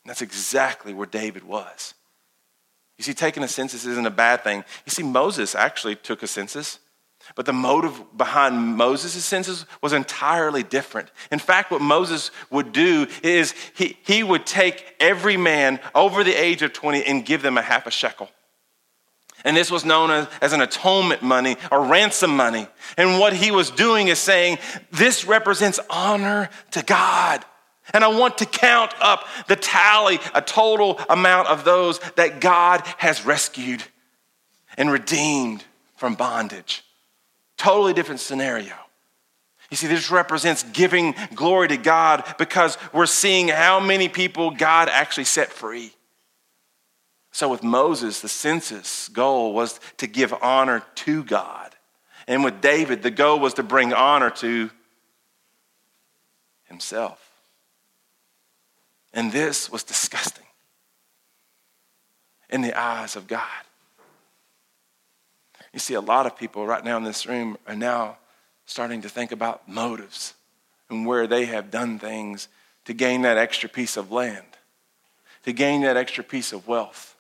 [0.05, 1.95] And that's exactly where David was.
[2.99, 4.65] You see, taking a census isn't a bad thing.
[4.87, 6.79] You see, Moses actually took a census,
[7.35, 11.11] but the motive behind Moses' census was entirely different.
[11.31, 16.35] In fact, what Moses would do is he, he would take every man over the
[16.35, 18.29] age of 20 and give them a half a shekel.
[19.45, 22.67] And this was known as, an atonement money or ransom money.
[22.97, 24.59] And what he was doing is saying,
[24.91, 27.45] This represents honor to God.
[27.93, 32.83] And I want to count up the tally, a total amount of those that God
[32.97, 33.85] has rescued
[34.79, 35.63] and redeemed
[35.97, 36.83] from bondage.
[37.59, 38.75] Totally different scenario.
[39.71, 44.89] You see, this represents giving glory to God because we're seeing how many people God
[44.89, 45.93] actually set free.
[47.35, 51.75] So, with Moses, the census goal was to give honor to God.
[52.29, 54.71] And with David, the goal was to bring honor to
[56.67, 57.33] himself.
[59.13, 60.47] And this was disgusting
[62.51, 63.43] in the eyes of God.
[65.73, 68.17] You see, a lot of people right now in this room are now
[68.65, 70.35] starting to think about motives
[70.89, 72.47] and where they have done things
[72.85, 74.47] to gain that extra piece of land,
[75.43, 77.14] to gain that extra piece of wealth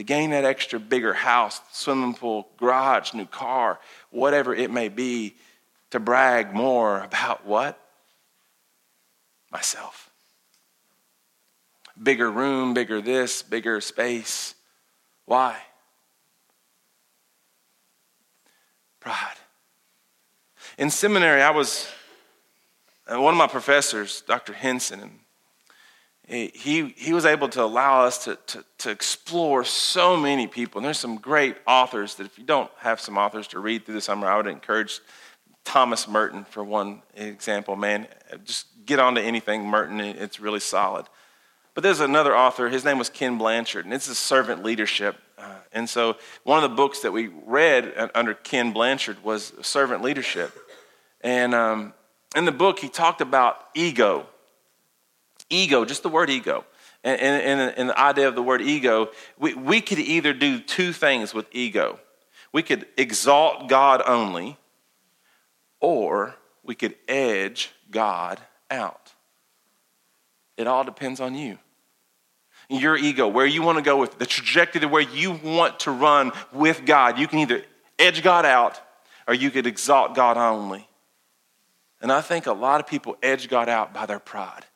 [0.00, 5.36] to gain that extra bigger house, swimming pool, garage, new car, whatever it may be,
[5.90, 7.78] to brag more about what?
[9.52, 10.08] Myself.
[12.02, 14.54] Bigger room, bigger this, bigger space.
[15.26, 15.58] Why?
[19.00, 19.36] Pride.
[20.78, 21.86] In seminary, I was,
[23.06, 24.54] uh, one of my professors, Dr.
[24.54, 25.18] Henson, and
[26.30, 30.78] he, he was able to allow us to, to, to, explore so many people.
[30.78, 33.96] And there's some great authors that if you don't have some authors to read through
[33.96, 35.00] the summer, I would encourage
[35.64, 37.74] Thomas Merton for one example.
[37.74, 38.06] Man,
[38.44, 41.06] just get onto anything Merton, it's really solid.
[41.74, 45.16] But there's another author, his name was Ken Blanchard, and it's a servant leadership.
[45.36, 50.02] Uh, and so one of the books that we read under Ken Blanchard was servant
[50.02, 50.56] leadership.
[51.22, 51.92] And um,
[52.36, 54.26] in the book, he talked about ego
[55.50, 56.64] ego, just the word ego,
[57.02, 60.92] and, and, and, the idea of the word ego, we, we could either do two
[60.92, 61.98] things with ego.
[62.52, 64.58] We could exalt God only,
[65.80, 68.38] or we could edge God
[68.70, 69.12] out.
[70.56, 71.58] It all depends on you.
[72.68, 76.32] Your ego, where you want to go with the trajectory where you want to run
[76.52, 77.18] with God.
[77.18, 77.64] You can either
[77.98, 78.80] edge God out
[79.26, 80.86] or you could exalt God only.
[82.00, 84.66] And I think a lot of people edge God out by their pride.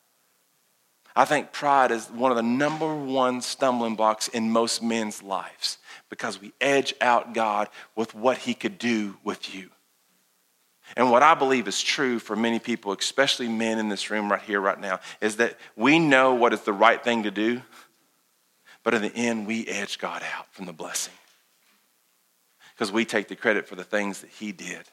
[1.15, 5.77] I think pride is one of the number one stumbling blocks in most men's lives
[6.09, 9.69] because we edge out God with what he could do with you.
[10.95, 14.41] And what I believe is true for many people, especially men in this room right
[14.41, 17.61] here, right now, is that we know what is the right thing to do,
[18.83, 21.13] but in the end, we edge God out from the blessing.
[22.75, 24.83] Because we take the credit for the things that he did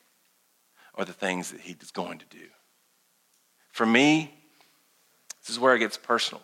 [0.95, 2.47] or the things that he is going to do.
[3.73, 4.33] For me,
[5.43, 6.43] this is where it gets personal.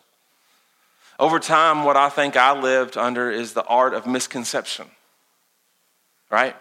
[1.18, 4.86] Over time, what I think I lived under is the art of misconception,
[6.30, 6.54] right?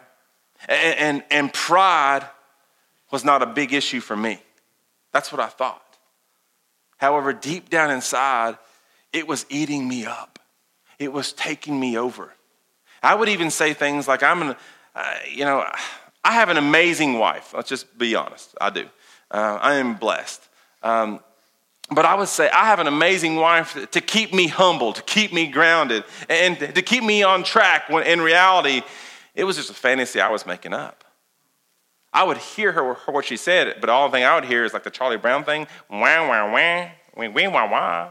[0.68, 2.28] And, and, and pride
[3.12, 4.40] was not a big issue for me.
[5.14, 5.84] That's what I thought.
[6.98, 8.58] However, deep down inside,
[9.14, 10.40] it was eating me up,
[11.00, 12.34] it was taking me over.
[13.04, 14.56] I would even say things like, I'm an,
[14.96, 15.64] uh, you know,
[16.24, 17.54] I have an amazing wife.
[17.54, 18.56] Let's just be honest.
[18.60, 18.86] I do.
[19.30, 20.42] Uh, I am blessed.
[20.82, 21.20] Um,
[21.90, 25.32] but I would say I have an amazing wife to keep me humble, to keep
[25.32, 28.82] me grounded, and to keep me on track when in reality,
[29.36, 31.06] it was just a fantasy I was making up.
[32.12, 34.66] I would hear her, her what she said, but all the thing I would hear
[34.66, 38.10] is like the Charlie Brown thing, wah, wah, wah, wee, wee, wah, wah.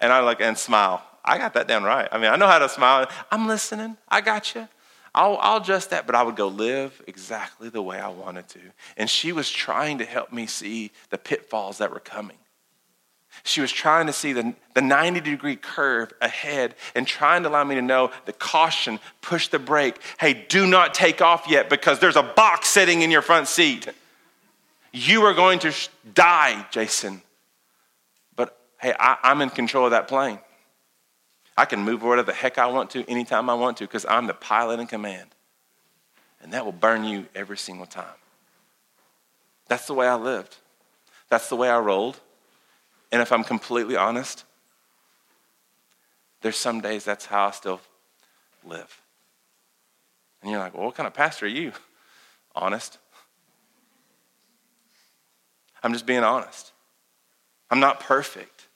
[0.00, 1.02] And I look and smile.
[1.24, 2.08] I got that down right.
[2.10, 3.08] I mean, I know how to smile.
[3.30, 3.96] I'm listening.
[4.08, 4.68] I got you.
[5.14, 8.60] I'll, I'll adjust that, but I would go live exactly the way I wanted to.
[8.96, 12.36] And she was trying to help me see the pitfalls that were coming.
[13.44, 17.64] She was trying to see the, the 90 degree curve ahead and trying to allow
[17.64, 19.96] me to know the caution, push the brake.
[20.18, 23.88] Hey, do not take off yet because there's a box sitting in your front seat.
[24.92, 27.22] You are going to sh- die, Jason.
[28.36, 30.38] But hey, I, I'm in control of that plane.
[31.56, 34.26] I can move wherever the heck I want to anytime I want to because I'm
[34.26, 35.28] the pilot in command.
[36.40, 38.06] And that will burn you every single time.
[39.66, 40.56] That's the way I lived.
[41.28, 42.20] That's the way I rolled.
[43.10, 44.44] And if I'm completely honest,
[46.42, 47.80] there's some days that's how I still
[48.64, 49.02] live.
[50.42, 51.72] And you're like, well, what kind of pastor are you?
[52.54, 52.98] Honest.
[55.82, 56.72] I'm just being honest.
[57.70, 58.66] I'm not perfect.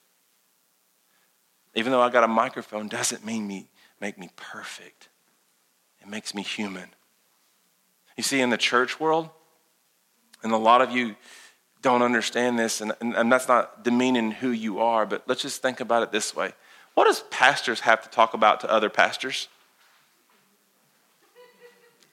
[1.75, 3.69] Even though I got a microphone doesn't mean me
[4.01, 5.09] make me perfect.
[6.01, 6.89] It makes me human.
[8.17, 9.31] You see, in the church world,
[10.43, 11.17] and a lot of you
[11.83, 15.61] don't understand this, and, and, and, that's not demeaning who you are, but let's just
[15.61, 16.53] think about it this way.
[16.95, 19.49] What does pastors have to talk about to other pastors?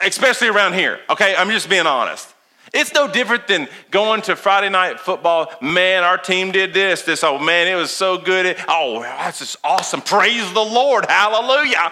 [0.01, 1.35] Especially around here, okay?
[1.35, 2.33] I'm just being honest.
[2.73, 5.51] It's no different than going to Friday night football.
[5.61, 7.01] Man, our team did this.
[7.01, 8.55] This, oh man, it was so good.
[8.67, 10.01] Oh, that's just awesome.
[10.01, 11.05] Praise the Lord.
[11.09, 11.91] Hallelujah.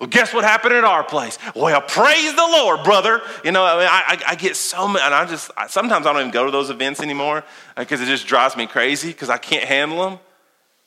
[0.00, 1.38] Well, guess what happened at our place?
[1.54, 3.20] Well, praise the Lord, brother.
[3.44, 6.12] You know, I, mean, I, I get so many, and I just, I, sometimes I
[6.14, 7.44] don't even go to those events anymore
[7.76, 10.18] because uh, it just drives me crazy because I can't handle them.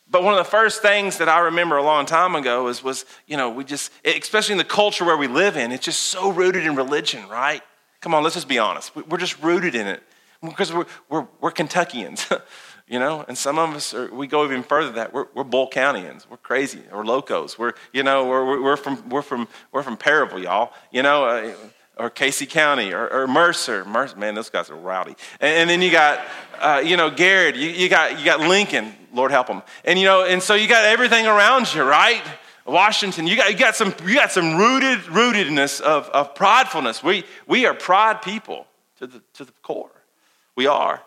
[0.09, 3.05] But one of the first things that I remember a long time ago was, was
[3.27, 6.31] you know, we just, especially in the culture where we live in, it's just so
[6.31, 7.61] rooted in religion, right?
[8.01, 8.95] Come on, let's just be honest.
[8.95, 10.01] We're just rooted in it
[10.41, 12.27] because we're, we're, we're Kentuckians.
[12.93, 13.25] you know?
[13.27, 15.13] And some of us are, we go even further than that.
[15.13, 16.29] We're, we're Boyle countyans.
[16.29, 16.79] We're crazy.
[16.91, 17.57] We're locos.
[17.57, 20.73] We're you know we're, we're from we're from we're from Perryville y'all.
[20.91, 21.55] You know uh,
[21.97, 23.83] or casey county or, or mercer.
[23.83, 25.15] mercer man those guys are rowdy.
[25.41, 26.23] And, and then you got
[26.59, 27.57] uh, you know Garrard.
[27.57, 28.93] You, you got you got lincoln.
[29.11, 32.21] Lord help them and you know and so you got everything around you right?
[32.65, 33.27] Washington.
[33.27, 37.01] You got, you got some you got some rooted rootedness of, of pridefulness.
[37.01, 38.67] We we are pride people
[38.99, 39.91] to the to the core.
[40.55, 41.01] We are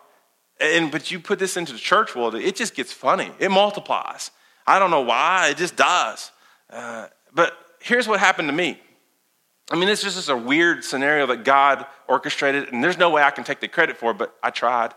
[0.59, 3.31] and but you put this into the church world, it just gets funny.
[3.39, 4.31] It multiplies.
[4.65, 6.31] I don't know why, it just does.
[6.69, 8.79] Uh, but here's what happened to me.
[9.69, 13.21] I mean, this is just a weird scenario that God orchestrated, and there's no way
[13.21, 14.93] I can take the credit for it, but I tried.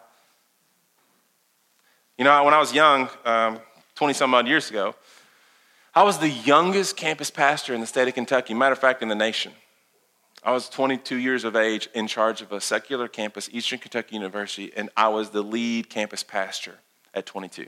[2.17, 3.61] You know, when I was young, 20
[4.01, 4.95] um, some odd years ago,
[5.95, 9.09] I was the youngest campus pastor in the state of Kentucky, matter of fact, in
[9.09, 9.53] the nation.
[10.43, 14.73] I was 22 years of age in charge of a secular campus, Eastern Kentucky University,
[14.75, 16.79] and I was the lead campus pastor
[17.13, 17.67] at 22.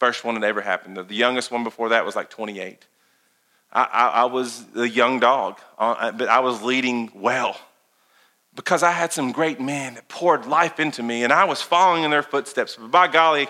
[0.00, 0.96] First one that ever happened.
[0.96, 2.86] The youngest one before that was like 28.
[3.72, 7.56] I, I, I was the young dog, uh, but I was leading well
[8.56, 12.02] because I had some great men that poured life into me, and I was following
[12.02, 12.76] in their footsteps.
[12.76, 13.48] But by golly,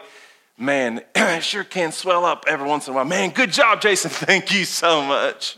[0.59, 3.07] man, it sure can swell up every once in a while.
[3.07, 4.11] Man, good job, Jason.
[4.13, 5.57] Thank you so much.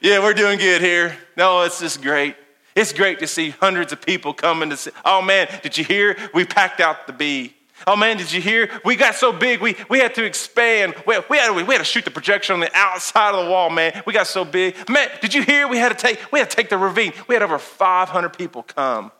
[0.00, 1.16] Yeah, we're doing good here.
[1.36, 2.36] No, it's just great.
[2.74, 4.90] It's great to see hundreds of people coming to see.
[5.04, 6.16] Oh man, did you hear?
[6.34, 7.54] We packed out the B.
[7.86, 8.70] Oh man, did you hear?
[8.84, 10.94] We got so big, we, we had to expand.
[11.06, 13.70] We, we, had, we had to shoot the projection on the outside of the wall,
[13.70, 14.02] man.
[14.06, 14.76] We got so big.
[14.88, 15.68] Man, did you hear?
[15.68, 17.12] We had to take, we had to take the ravine.
[17.28, 19.12] We had over 500 people come.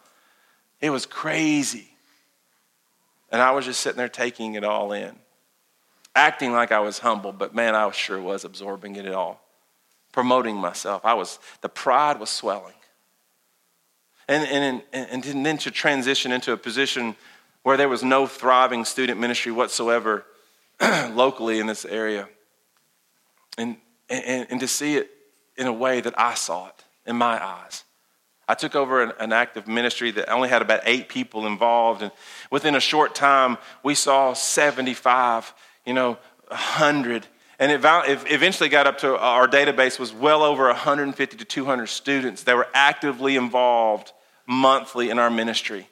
[0.81, 1.89] It was crazy.
[3.33, 5.17] And I was just sitting there taking it all in,
[6.15, 9.46] acting like I was humble, but man, I sure was absorbing it all
[10.17, 11.05] promoting myself.
[11.05, 12.73] I was, the pride was swelling.
[14.27, 17.17] And, and, and, then to transition into a position
[17.65, 20.25] where there was no thriving student ministry whatsoever
[20.81, 22.31] locally in this area.
[23.59, 23.77] And,
[24.09, 25.11] and, and to see it
[25.59, 27.85] in a way that I saw it in my eyes.
[28.49, 32.11] I took over an, an, active ministry that only had about eight people involved, and
[32.51, 35.53] within a short time, we saw 75,
[35.85, 36.17] you know,
[36.49, 37.27] 100
[37.59, 37.81] and it
[38.31, 42.57] eventually got up to uh, our database was well over 150 to 200 students that
[42.57, 44.13] were actively involved
[44.47, 45.89] monthly in our ministry.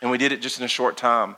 [0.00, 1.36] And we did it just in a short time.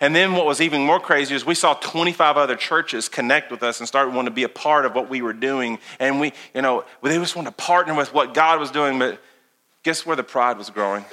[0.00, 3.62] And then what was even more crazy is we saw 25 other churches connect with
[3.62, 5.78] us and start wanting to be a part of what we were doing.
[5.98, 8.98] And we, you know, they just wanted to partner with what God was doing.
[8.98, 9.20] But
[9.82, 11.04] guess where the pride was growing?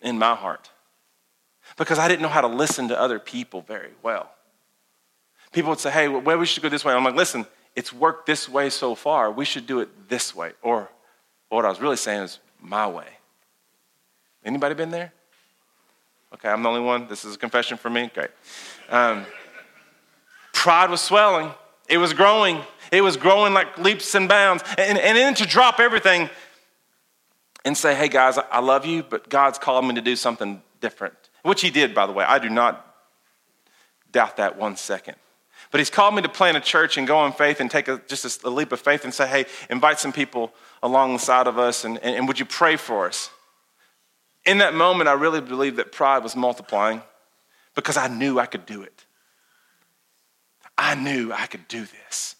[0.00, 0.70] In my heart.
[1.76, 4.30] Because I didn't know how to listen to other people very well
[5.54, 6.92] people would say, hey, where we should go this way.
[6.92, 9.30] I'm like, listen, it's worked this way so far.
[9.30, 10.52] We should do it this way.
[10.62, 10.90] Or
[11.48, 13.06] what I was really saying is my way.
[14.44, 15.12] Anybody been there?
[16.34, 17.06] Okay, I'm the only one.
[17.08, 18.10] This is a confession for me.
[18.12, 18.30] Great.
[18.90, 19.24] Um,
[20.52, 21.52] pride was swelling.
[21.88, 22.60] It was growing.
[22.90, 24.64] It was growing like leaps and bounds.
[24.76, 26.28] And, and then to drop everything
[27.64, 31.14] and say, hey guys, I love you, but God's called me to do something different.
[31.42, 32.24] Which he did, by the way.
[32.24, 32.84] I do not
[34.10, 35.16] doubt that one second.
[35.74, 38.00] But he's called me to plant a church and go in faith and take a,
[38.06, 40.54] just a, a, leap of faith and say, hey, invite some people
[40.84, 43.28] alongside of us and, and, and would you pray for us?
[44.44, 47.02] In that moment, I really believed that pride was multiplying
[47.74, 49.04] because I knew I could do it.
[50.78, 52.36] I knew I could do this.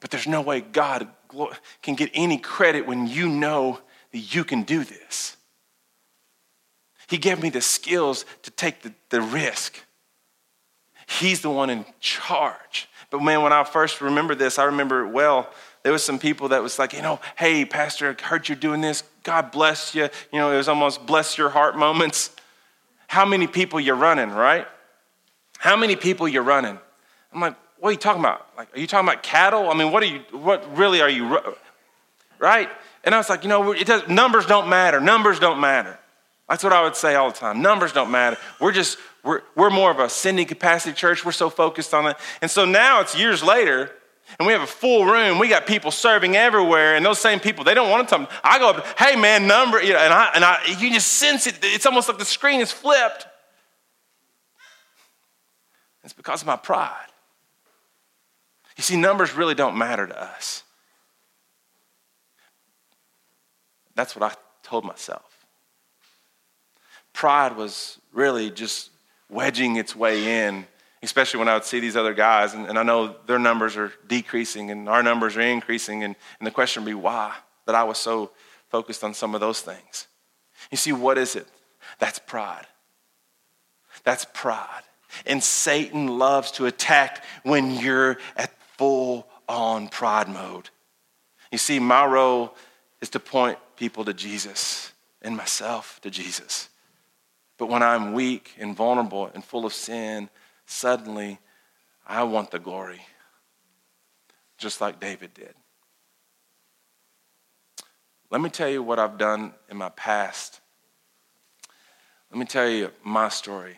[0.00, 1.06] But there's no way God
[1.82, 3.78] can get any credit when you know
[4.10, 5.36] that you can do this.
[7.06, 9.85] He gave me the skills to take the, the risk.
[11.06, 12.88] He's the one in charge.
[13.10, 15.48] But man, when I first remember this, I remember it well.
[15.82, 18.80] There was some people that was like, you know, hey, Pastor, I heard you're doing
[18.80, 19.04] this.
[19.22, 20.08] God bless you.
[20.32, 22.30] You know, it was almost bless your heart moments.
[23.06, 24.66] How many people you're running, right?
[25.58, 26.78] How many people you're running?
[27.32, 28.46] I'm like, what are you talking about?
[28.56, 29.70] Like, are you talking about cattle?
[29.70, 31.38] I mean, what are you, what really are you,
[32.38, 32.68] right?
[33.04, 35.00] And I was like, you know, it does, numbers don't matter.
[35.00, 35.98] Numbers don't matter.
[36.48, 37.60] That's what I would say all the time.
[37.60, 38.36] Numbers don't matter.
[38.60, 41.24] We're just, we're, we're more of a sending capacity church.
[41.24, 42.16] We're so focused on it.
[42.40, 43.90] And so now it's years later,
[44.38, 45.38] and we have a full room.
[45.38, 48.58] We got people serving everywhere, and those same people, they don't want to tell I
[48.58, 51.58] go up, hey man, number, you know, and I and I you just sense it.
[51.62, 53.26] It's almost like the screen is flipped.
[56.02, 57.06] It's because of my pride.
[58.76, 60.62] You see, numbers really don't matter to us.
[63.94, 65.35] That's what I told myself.
[67.16, 68.90] Pride was really just
[69.30, 70.66] wedging its way in,
[71.02, 73.90] especially when I would see these other guys, and, and I know their numbers are
[74.06, 77.84] decreasing and our numbers are increasing, and, and the question would be why that I
[77.84, 78.32] was so
[78.68, 80.08] focused on some of those things.
[80.70, 81.48] You see, what is it?
[81.98, 82.66] That's pride.
[84.04, 84.82] That's pride.
[85.24, 90.68] And Satan loves to attack when you're at full on pride mode.
[91.50, 92.54] You see, my role
[93.00, 94.92] is to point people to Jesus
[95.22, 96.68] and myself to Jesus.
[97.58, 100.28] But when I'm weak and vulnerable and full of sin,
[100.66, 101.38] suddenly
[102.06, 103.00] I want the glory,
[104.58, 105.54] just like David did.
[108.30, 110.60] Let me tell you what I've done in my past.
[112.30, 113.76] Let me tell you my story.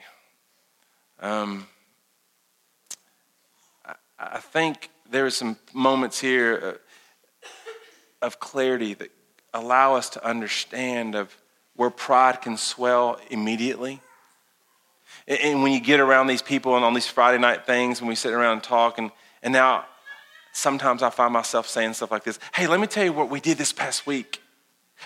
[1.20, 1.66] Um,
[3.84, 6.78] I, I think there are some moments here
[8.22, 9.10] uh, of clarity that
[9.54, 11.36] allow us to understand of
[11.78, 14.00] where pride can swell immediately.
[15.28, 18.16] And when you get around these people and on these Friday night things, when we
[18.16, 19.12] sit around and talk, and,
[19.44, 19.86] and now
[20.52, 23.38] sometimes I find myself saying stuff like this Hey, let me tell you what we
[23.38, 24.42] did this past week.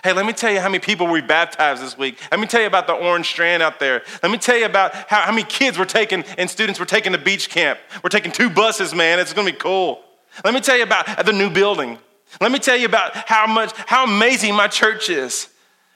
[0.03, 2.17] Hey, let me tell you how many people we baptized this week.
[2.31, 4.01] Let me tell you about the orange strand out there.
[4.23, 7.11] Let me tell you about how, how many kids we're taking and students we're taking
[7.11, 7.77] to beach camp.
[8.03, 9.19] We're taking two buses, man.
[9.19, 10.01] It's gonna be cool.
[10.43, 11.99] Let me tell you about the new building.
[12.41, 15.49] Let me tell you about how much, how amazing my church is.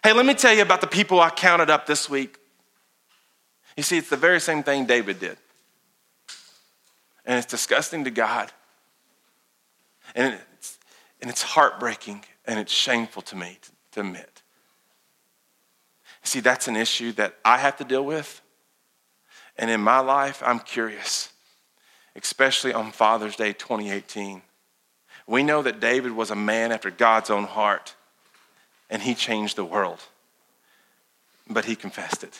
[0.04, 2.38] Hey, let me tell you about the people I counted up this week.
[3.76, 5.38] You see, it's the very same thing David did.
[7.26, 8.52] And it's disgusting to God.
[10.16, 10.78] And it's,
[11.22, 14.42] and it's heartbreaking and it's shameful to me to, to admit.
[16.24, 18.42] See, that's an issue that I have to deal with.
[19.58, 21.32] And in my life, I'm curious,
[22.16, 24.42] especially on Father's Day 2018.
[25.26, 27.96] We know that David was a man after God's own heart,
[28.90, 30.00] and he changed the world.
[31.50, 32.40] But he confessed it.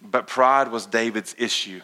[0.00, 1.80] But pride was David's issue.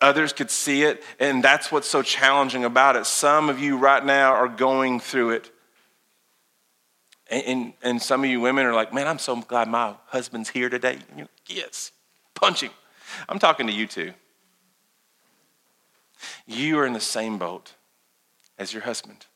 [0.00, 3.06] Others could see it, and that's what's so challenging about it.
[3.06, 5.50] Some of you right now are going through it.
[7.30, 10.48] And, and, and some of you women are like, man, I'm so glad my husband's
[10.50, 10.98] here today.
[11.46, 11.92] yes,
[12.34, 12.70] punching.
[13.28, 14.12] I'm talking to you too.
[16.46, 17.74] You are in the same boat
[18.58, 19.26] as your husband.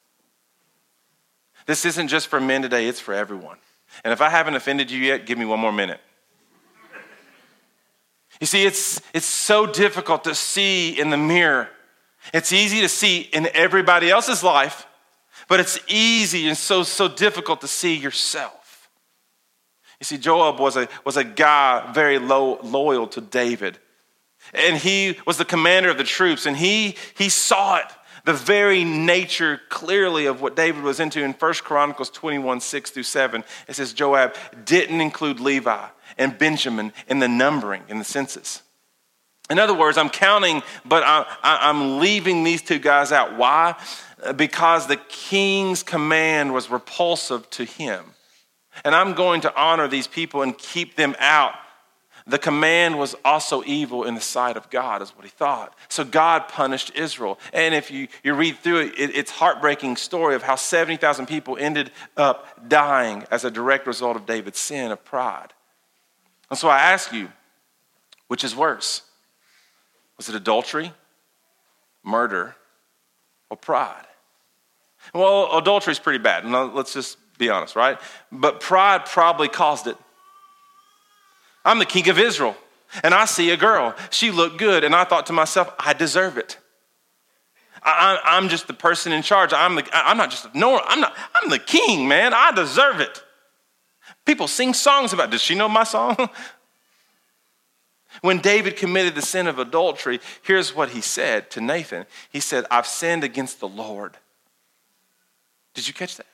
[1.66, 3.58] This isn't just for men today, it's for everyone.
[4.04, 6.00] And if I haven't offended you yet, give me one more minute.
[8.40, 11.68] You see, it's, it's so difficult to see in the mirror.
[12.34, 14.86] It's easy to see in everybody else's life,
[15.48, 18.90] but it's easy and so, so difficult to see yourself.
[20.00, 23.78] You see, Joab was a, was a guy very low, loyal to David.
[24.52, 27.86] And he was the commander of the troops, and he, he saw it,
[28.26, 33.02] the very nature clearly of what David was into in 1 Chronicles 21 6 through
[33.04, 33.44] 7.
[33.68, 35.86] It says Joab didn't include Levi
[36.18, 38.62] and Benjamin in the numbering, in the census.
[39.48, 43.36] In other words, I'm counting, but I, am leaving these two guys out.
[43.36, 43.76] Why?
[44.34, 48.02] Because the king's command was repulsive to him.
[48.84, 51.54] And I'm going to honor these people and keep them out
[52.26, 55.76] the command was also evil in the sight of God, is what he thought.
[55.88, 57.38] So God punished Israel.
[57.52, 61.56] And if you, you read through it, it it's heartbreaking story of how 70,000 people
[61.58, 65.52] ended up dying as a direct result of David's sin of pride.
[66.50, 67.28] And so I ask you,
[68.26, 69.02] which is worse?
[70.16, 70.92] Was it adultery,
[72.02, 72.56] murder,
[73.50, 74.06] or pride?
[75.14, 76.44] Well, adultery is pretty bad.
[76.44, 78.00] Let's just be honest, right?
[78.32, 79.96] But pride probably caused it.
[81.66, 82.56] I'm the king of Israel.
[83.02, 83.94] And I see a girl.
[84.10, 84.84] She looked good.
[84.84, 86.56] And I thought to myself, I deserve it.
[87.82, 89.52] I, am just the person in charge.
[89.52, 92.32] I'm, the, I'm not just, no, I'm not, I'm the king, man.
[92.34, 93.22] I deserve it.
[94.24, 96.16] People sing songs about, does she know my song?
[98.22, 102.64] When David committed the sin of adultery, here's what he said to Nathan He said,
[102.70, 104.16] I've sinned against the Lord.
[105.74, 106.26] Did you catch that?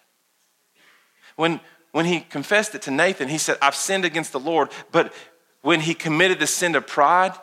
[1.37, 1.61] When,
[1.93, 4.71] when he confessed it to Nathan, he said, I've sinned against the Lord.
[4.91, 5.13] But
[5.61, 7.35] when he committed the sin of pride,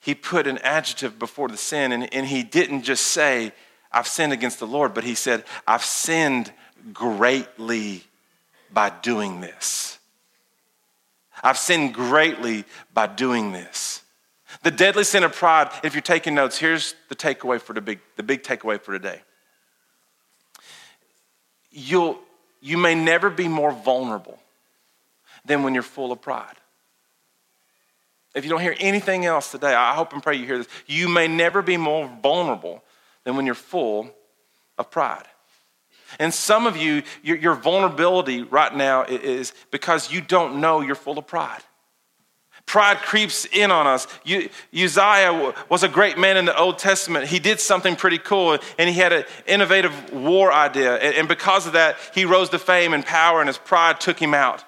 [0.00, 3.52] he put an adjective before the sin, and, and he didn't just say,
[3.90, 6.52] I've sinned against the Lord, but he said, I've sinned
[6.92, 8.04] greatly
[8.72, 9.98] by doing this.
[11.42, 14.02] I've sinned greatly by doing this.
[14.62, 18.00] The deadly sin of pride, if you're taking notes, here's the takeaway for the big,
[18.16, 19.20] the big takeaway for today.
[21.70, 22.18] You'll,
[22.64, 24.38] you may never be more vulnerable
[25.44, 26.56] than when you're full of pride.
[28.34, 30.68] If you don't hear anything else today, I hope and pray you hear this.
[30.86, 32.82] You may never be more vulnerable
[33.24, 34.10] than when you're full
[34.78, 35.26] of pride.
[36.18, 40.94] And some of you, your, your vulnerability right now is because you don't know you're
[40.94, 41.60] full of pride.
[42.66, 44.06] Pride creeps in on us.
[44.72, 47.26] Uzziah was a great man in the Old Testament.
[47.26, 50.96] He did something pretty cool, and he had an innovative war idea.
[50.96, 54.32] And because of that, he rose to fame and power, and his pride took him
[54.32, 54.64] out.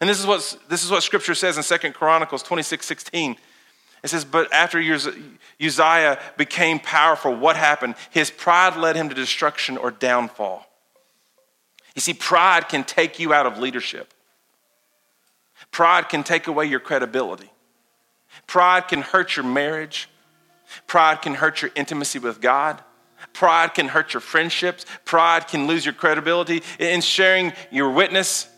[0.00, 3.36] And this is what, this is what Scripture says in Second Chronicles 26 16.
[4.02, 4.78] It says, But after
[5.60, 7.94] Uzziah became powerful, what happened?
[8.10, 10.66] His pride led him to destruction or downfall.
[11.94, 14.13] You see, pride can take you out of leadership.
[15.74, 17.50] Pride can take away your credibility.
[18.46, 20.08] Pride can hurt your marriage.
[20.86, 22.80] Pride can hurt your intimacy with God.
[23.32, 24.86] Pride can hurt your friendships.
[25.04, 28.48] Pride can lose your credibility in sharing your witness.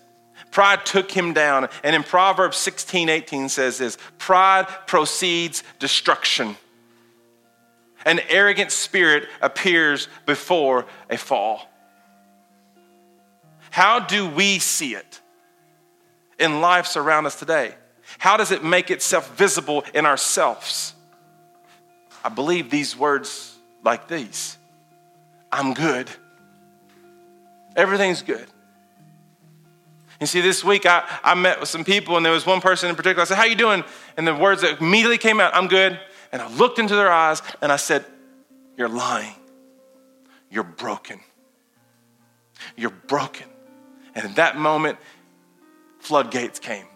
[0.50, 1.70] Pride took him down.
[1.82, 6.54] And in Proverbs 16 18 says this Pride proceeds destruction.
[8.04, 11.66] An arrogant spirit appears before a fall.
[13.70, 15.22] How do we see it
[16.38, 17.74] in lives around us today?
[18.18, 20.94] How does it make itself visible in ourselves?
[22.24, 24.56] I believe these words like these
[25.52, 26.10] I'm good.
[27.76, 28.46] Everything's good.
[30.20, 32.88] You see, this week I, I met with some people, and there was one person
[32.88, 33.22] in particular.
[33.22, 33.84] I said, How you doing?
[34.16, 35.98] And the words that immediately came out, I'm good.
[36.32, 38.04] And I looked into their eyes and I said,
[38.76, 39.34] You're lying.
[40.50, 41.20] You're broken.
[42.76, 43.46] You're broken.
[44.14, 44.98] And in that moment,
[46.06, 46.86] floodgates came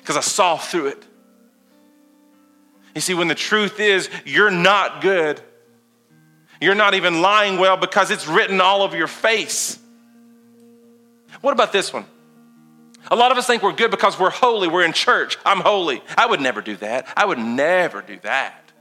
[0.00, 1.06] because I saw through it.
[2.94, 5.40] You see, when the truth is you're not good,
[6.60, 9.78] you're not even lying well because it's written all over your face.
[11.40, 12.06] What about this one?
[13.10, 15.36] A lot of us think we're good because we're holy, we're in church.
[15.44, 16.02] I'm holy.
[16.16, 17.06] I would never do that.
[17.16, 18.72] I would never do that.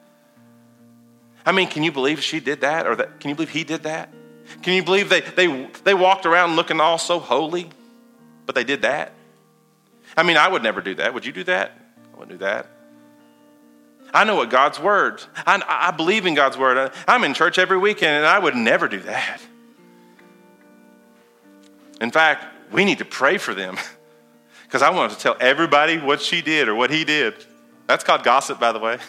[1.46, 2.88] I mean, can you believe she did that?
[2.88, 4.14] Or that, can you believe he did that?
[4.62, 7.70] Can you believe they, they, they walked around looking all so holy,
[8.46, 9.14] but they did that?
[10.16, 11.14] I mean, I would never do that.
[11.14, 11.72] Would you do that?
[12.14, 12.68] I wouldn't do that.
[14.14, 15.24] I know what God's word.
[15.36, 16.92] I, I believe in God's word.
[17.08, 19.42] I'm in church every weekend, and I would never do that.
[22.00, 23.78] In fact, we need to pray for them
[24.64, 27.34] because I want to tell everybody what she did or what he did.
[27.88, 29.00] That's called gossip, by the way.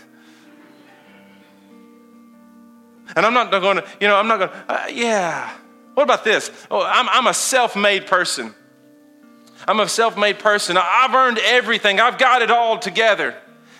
[3.17, 5.51] And I'm not going to, you know, I'm not going to, uh, yeah.
[5.93, 6.51] What about this?
[6.71, 8.55] Oh, I'm, I'm a self made person.
[9.67, 10.77] I'm a self made person.
[10.79, 13.35] I've earned everything, I've got it all together.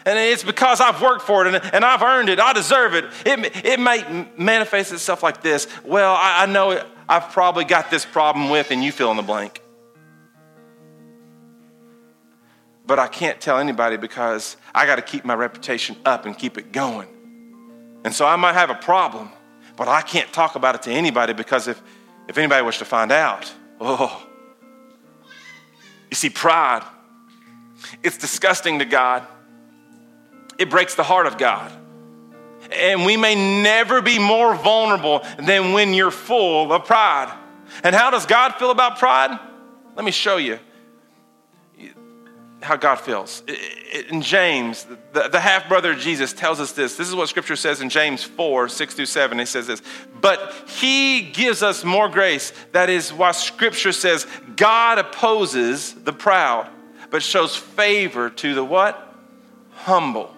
[0.07, 2.39] And it's because I've worked for it and, and I've earned it.
[2.39, 3.07] I deserve it.
[3.25, 5.67] It, it may manifest itself like this.
[5.83, 9.17] Well, I, I know it, I've probably got this problem with, and you fill in
[9.17, 9.63] the blank.
[12.87, 16.59] But I can't tell anybody because I got to keep my reputation up and keep
[16.59, 17.09] it going.
[18.05, 19.31] And so I might have a problem,
[19.77, 21.81] but I can't talk about it to anybody because if,
[22.29, 23.51] if anybody was to find out,
[23.81, 24.29] oh.
[26.15, 26.85] You see, pride,
[28.05, 29.27] it's disgusting to God.
[30.59, 31.73] It breaks the heart of God.
[32.71, 37.37] And we may never be more vulnerable than when you're full of pride.
[37.83, 39.37] And how does God feel about pride?
[39.97, 40.61] Let me show you
[42.65, 43.43] how God feels.
[44.09, 46.97] In James, the, half brother of Jesus tells us this.
[46.97, 49.39] This is what scripture says in James 4 6 through 7.
[49.39, 49.83] He says this,
[50.21, 52.53] but he gives us more grace.
[52.73, 56.69] That is why scripture says God opposes the proud,
[57.11, 59.15] but shows favor to the what?
[59.71, 60.35] Humble.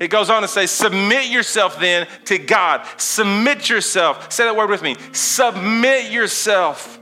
[0.00, 2.86] It goes on to say, submit yourself then to God.
[2.96, 4.32] Submit yourself.
[4.32, 4.96] Say that word with me.
[5.12, 6.98] Submit yourself.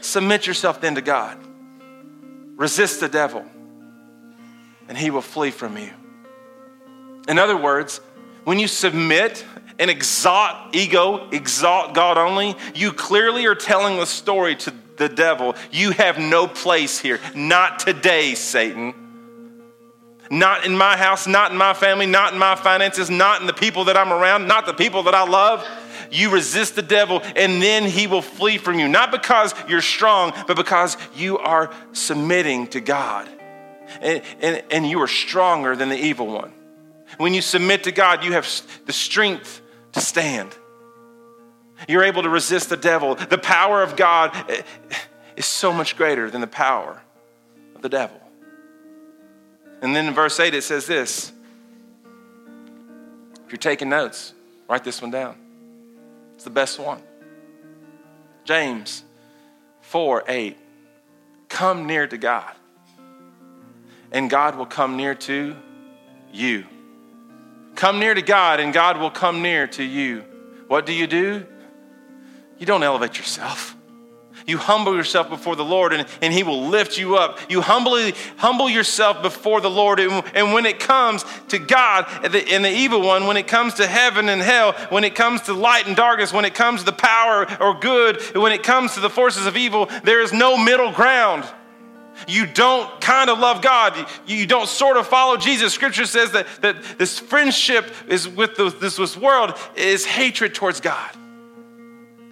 [0.00, 1.45] Submit yourself then to God.
[2.56, 3.44] Resist the devil,
[4.88, 5.90] and he will flee from you.
[7.28, 8.00] In other words,
[8.44, 9.44] when you submit
[9.78, 15.54] and exalt ego, exalt God only, you clearly are telling the story to the devil.
[15.70, 17.20] You have no place here.
[17.34, 18.94] Not today, Satan.
[20.30, 23.52] Not in my house, not in my family, not in my finances, not in the
[23.52, 25.66] people that I'm around, not the people that I love.
[26.10, 28.88] You resist the devil and then he will flee from you.
[28.88, 33.28] Not because you're strong, but because you are submitting to God.
[34.00, 36.52] And, and, and you are stronger than the evil one.
[37.18, 38.48] When you submit to God, you have
[38.84, 39.60] the strength
[39.92, 40.54] to stand.
[41.88, 43.14] You're able to resist the devil.
[43.14, 44.62] The power of God eh,
[45.36, 47.00] is so much greater than the power
[47.74, 48.20] of the devil.
[49.82, 51.32] And then in verse 8, it says this.
[53.44, 54.32] If you're taking notes,
[54.68, 55.36] write this one down.
[56.36, 57.02] It's the best one.
[58.44, 59.02] James
[59.80, 60.56] 4 8.
[61.48, 62.52] Come near to God,
[64.12, 65.56] and God will come near to
[66.32, 66.64] you.
[67.74, 70.24] Come near to God, and God will come near to you.
[70.68, 71.46] What do you do?
[72.58, 73.75] You don't elevate yourself.
[74.46, 77.40] You humble yourself before the Lord and, and He will lift you up.
[77.50, 79.98] You humbly humble yourself before the Lord.
[79.98, 83.48] And, and when it comes to God and the, and the evil one, when it
[83.48, 86.80] comes to heaven and hell, when it comes to light and darkness, when it comes
[86.80, 90.32] to the power or good, when it comes to the forces of evil, there is
[90.32, 91.44] no middle ground.
[92.28, 93.94] You don't kind of love God.
[94.26, 95.74] You don't sort of follow Jesus.
[95.74, 100.80] Scripture says that, that this friendship is with the, this, this world is hatred towards
[100.80, 101.10] God.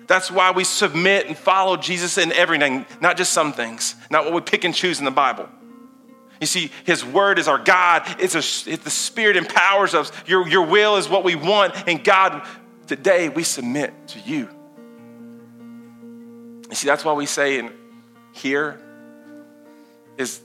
[0.06, 4.34] That's why we submit and follow Jesus in everything, not just some things, not what
[4.34, 5.48] we pick and choose in the Bible.
[6.40, 8.02] You see, His Word is our God.
[8.20, 10.12] It's, a, it's the Spirit empowers us.
[10.26, 11.74] Your, your will is what we want.
[11.88, 12.46] And God,
[12.86, 14.48] today we submit to you.
[16.68, 17.72] You see, that's why we say in
[18.32, 18.80] here
[20.18, 20.42] is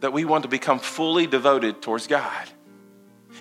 [0.00, 2.48] that we want to become fully devoted towards God.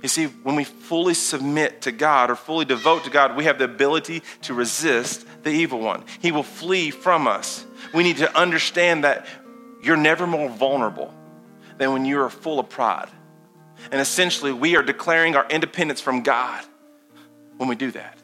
[0.02, 3.60] You see, when we fully submit to God or fully devote to God, we have
[3.60, 6.04] the ability to resist the evil one.
[6.22, 7.66] He will flee from us.
[7.94, 9.26] We need to understand that
[9.82, 11.14] you're never more vulnerable
[11.78, 13.10] than when you are full of pride.
[13.92, 16.64] And essentially, we are declaring our independence from God
[17.58, 18.18] when we do that.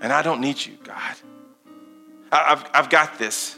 [0.00, 1.14] And I don't need you, God.
[2.32, 3.56] I've, I've got this.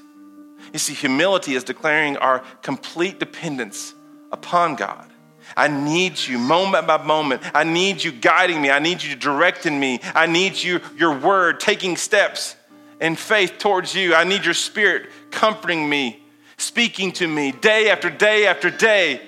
[0.73, 3.95] You see, humility is declaring our complete dependence
[4.33, 5.09] upon God.
[5.57, 7.43] I need you moment by moment.
[7.55, 8.71] I need you guiding me.
[8.71, 10.01] I need you directing me.
[10.15, 12.56] I need you, your word, taking steps
[13.01, 14.15] in faith towards you.
[14.15, 16.23] I need your spirit comforting me,
[16.57, 19.21] speaking to me day after day after day.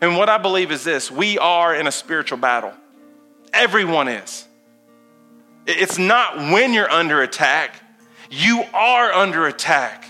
[0.00, 2.72] And what I believe is this we are in a spiritual battle.
[3.52, 4.46] Everyone is.
[5.66, 7.80] It's not when you're under attack,
[8.30, 10.04] you are under attack.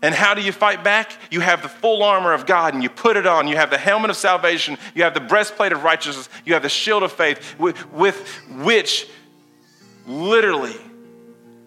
[0.00, 1.12] And how do you fight back?
[1.30, 3.48] You have the full armor of God and you put it on.
[3.48, 4.78] You have the helmet of salvation.
[4.94, 6.28] You have the breastplate of righteousness.
[6.44, 9.08] You have the shield of faith, with, with which
[10.06, 10.76] literally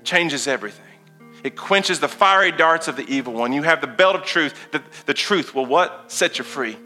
[0.04, 0.86] changes everything.
[1.44, 3.52] It quenches the fiery darts of the evil one.
[3.52, 4.54] You have the belt of truth.
[4.72, 6.12] The, the truth will what?
[6.12, 6.78] Set you free.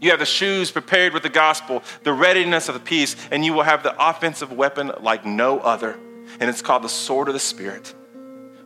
[0.00, 3.52] You have the shoes prepared with the gospel, the readiness of the peace, and you
[3.52, 5.98] will have the offensive weapon like no other.
[6.38, 7.94] And it's called the sword of the Spirit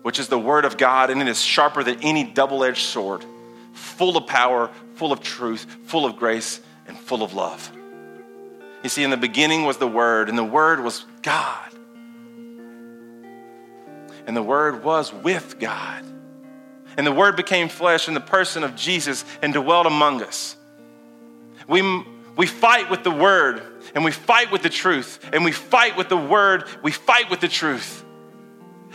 [0.03, 3.25] which is the word of God, and it is sharper than any double edged sword,
[3.73, 7.71] full of power, full of truth, full of grace, and full of love.
[8.83, 11.68] You see, in the beginning was the Word, and the Word was God.
[14.29, 16.05] And the Word was with God.
[16.99, 20.55] And the Word became flesh in the person of Jesus and dwelt among us.
[21.67, 22.05] We,
[22.37, 23.63] we fight with the Word,
[23.95, 27.41] and we fight with the truth, and we fight with the Word, we fight with
[27.41, 28.05] the truth.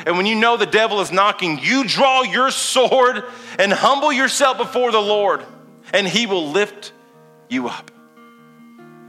[0.06, 3.24] And when you know the devil is knocking, you draw your sword
[3.58, 5.44] and humble yourself before the Lord,
[5.94, 6.94] and he will lift
[7.50, 7.90] you up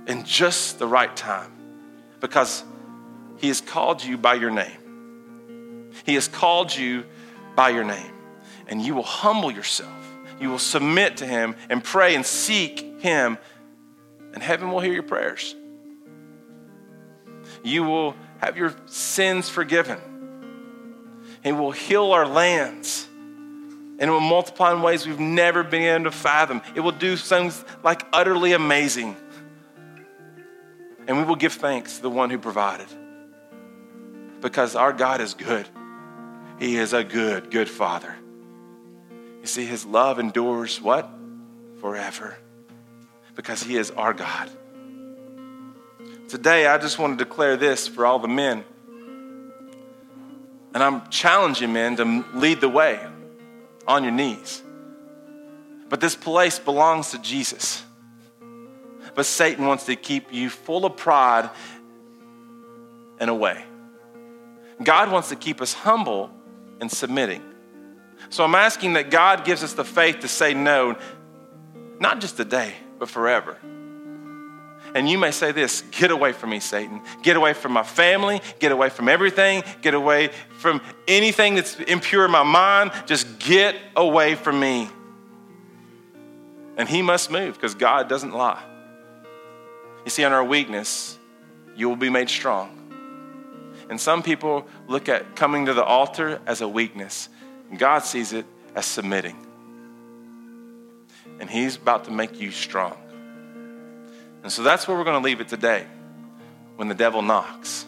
[0.07, 1.53] in just the right time
[2.20, 2.64] because
[3.37, 4.84] he has called you by your name.
[6.05, 7.05] He has called you
[7.55, 8.12] by your name,
[8.66, 9.90] and you will humble yourself.
[10.40, 13.38] You will submit to him and pray and seek him,
[14.32, 15.55] and heaven will hear your prayers.
[17.62, 19.99] You will have your sins forgiven
[21.42, 23.09] He will heal our lands.
[23.97, 26.62] And it will multiply in ways we've never been able to fathom.
[26.74, 29.16] It will do things like utterly amazing.
[31.07, 32.88] And we will give thanks to the one who provided.
[34.40, 35.68] Because our God is good.
[36.59, 38.14] He is a good, good Father.
[39.40, 41.11] You see, His love endures what?
[41.80, 42.36] Forever.
[43.34, 44.50] Because He is our God.
[46.28, 48.64] Today, I just want to declare this for all the men.
[50.72, 53.00] And I'm challenging men to lead the way
[53.86, 54.62] on your knees.
[55.88, 57.84] But this place belongs to Jesus.
[59.14, 61.50] But Satan wants to keep you full of pride
[63.20, 63.64] and away.
[64.82, 66.34] God wants to keep us humble
[66.81, 67.43] and submitting.
[68.31, 70.97] So I'm asking that God gives us the faith to say no,
[72.01, 73.59] not just today, but forever.
[74.95, 77.03] And you may say this get away from me, Satan.
[77.22, 78.41] Get away from my family.
[78.61, 79.64] Get away from everything.
[79.83, 82.93] Get away from anything that's impure in my mind.
[83.07, 84.89] Just get away from me.
[86.77, 88.62] And he must move because God doesn't lie.
[90.05, 91.18] You see, in our weakness,
[91.77, 92.74] you will be made strong.
[93.89, 97.28] And some people look at coming to the altar as a weakness,
[97.70, 99.37] and God sees it as submitting.
[101.41, 102.97] And He's about to make you strong.
[104.43, 105.87] And so that's where we're going to leave it today
[106.76, 107.87] when the devil knocks.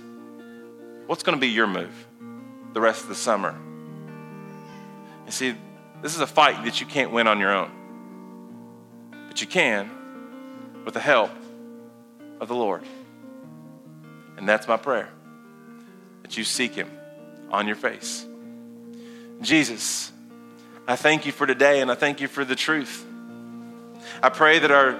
[1.07, 1.93] What's going to be your move
[2.73, 3.55] the rest of the summer?
[5.27, 5.55] You see,
[6.03, 7.71] this is a fight that you can't win on your own,
[9.29, 9.91] but you can
[10.85, 11.31] with the help
[12.41, 12.85] of the Lord.
[14.37, 15.11] And that's my prayer
[16.27, 16.91] that you seek Him
[17.53, 18.27] on your face.
[19.41, 20.11] Jesus,
[20.89, 23.07] I thank you for today and I thank you for the truth.
[24.21, 24.99] I pray that our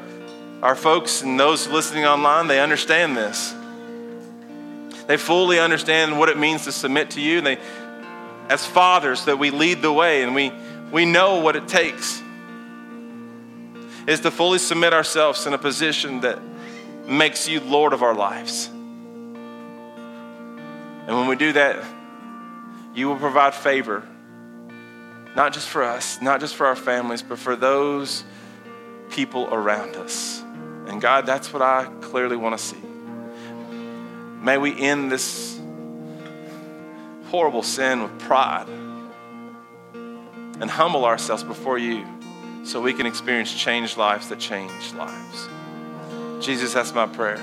[0.63, 3.53] our folks and those listening online, they understand this.
[5.09, 7.39] They fully understand what it means to submit to you.
[7.39, 7.59] And they,
[8.49, 10.53] as fathers, that we lead the way and we,
[10.93, 12.23] we know what it takes
[14.07, 16.39] is to fully submit ourselves in a position that
[17.07, 18.71] makes you Lord of our lives.
[21.07, 21.85] And when we do that,
[22.95, 24.03] you will provide favor,
[25.37, 28.25] not just for us, not just for our families, but for those
[29.11, 30.43] people around us.
[30.89, 32.83] And God, that's what I clearly want to see.
[34.43, 35.61] May we end this
[37.27, 38.69] horrible sin with pride
[40.61, 42.05] and humble ourselves before you
[42.65, 45.49] so we can experience changed lives that change lives.
[46.45, 47.41] Jesus, that's my prayer.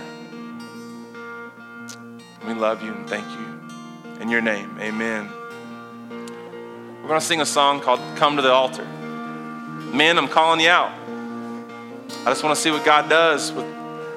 [2.45, 4.21] We love you and thank you.
[4.21, 5.29] In your name, amen.
[7.01, 8.85] We're going to sing a song called Come to the Altar.
[9.93, 10.91] Men, I'm calling you out.
[12.25, 13.65] I just want to see what God does with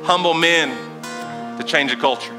[0.03, 2.36] humble men to change a culture.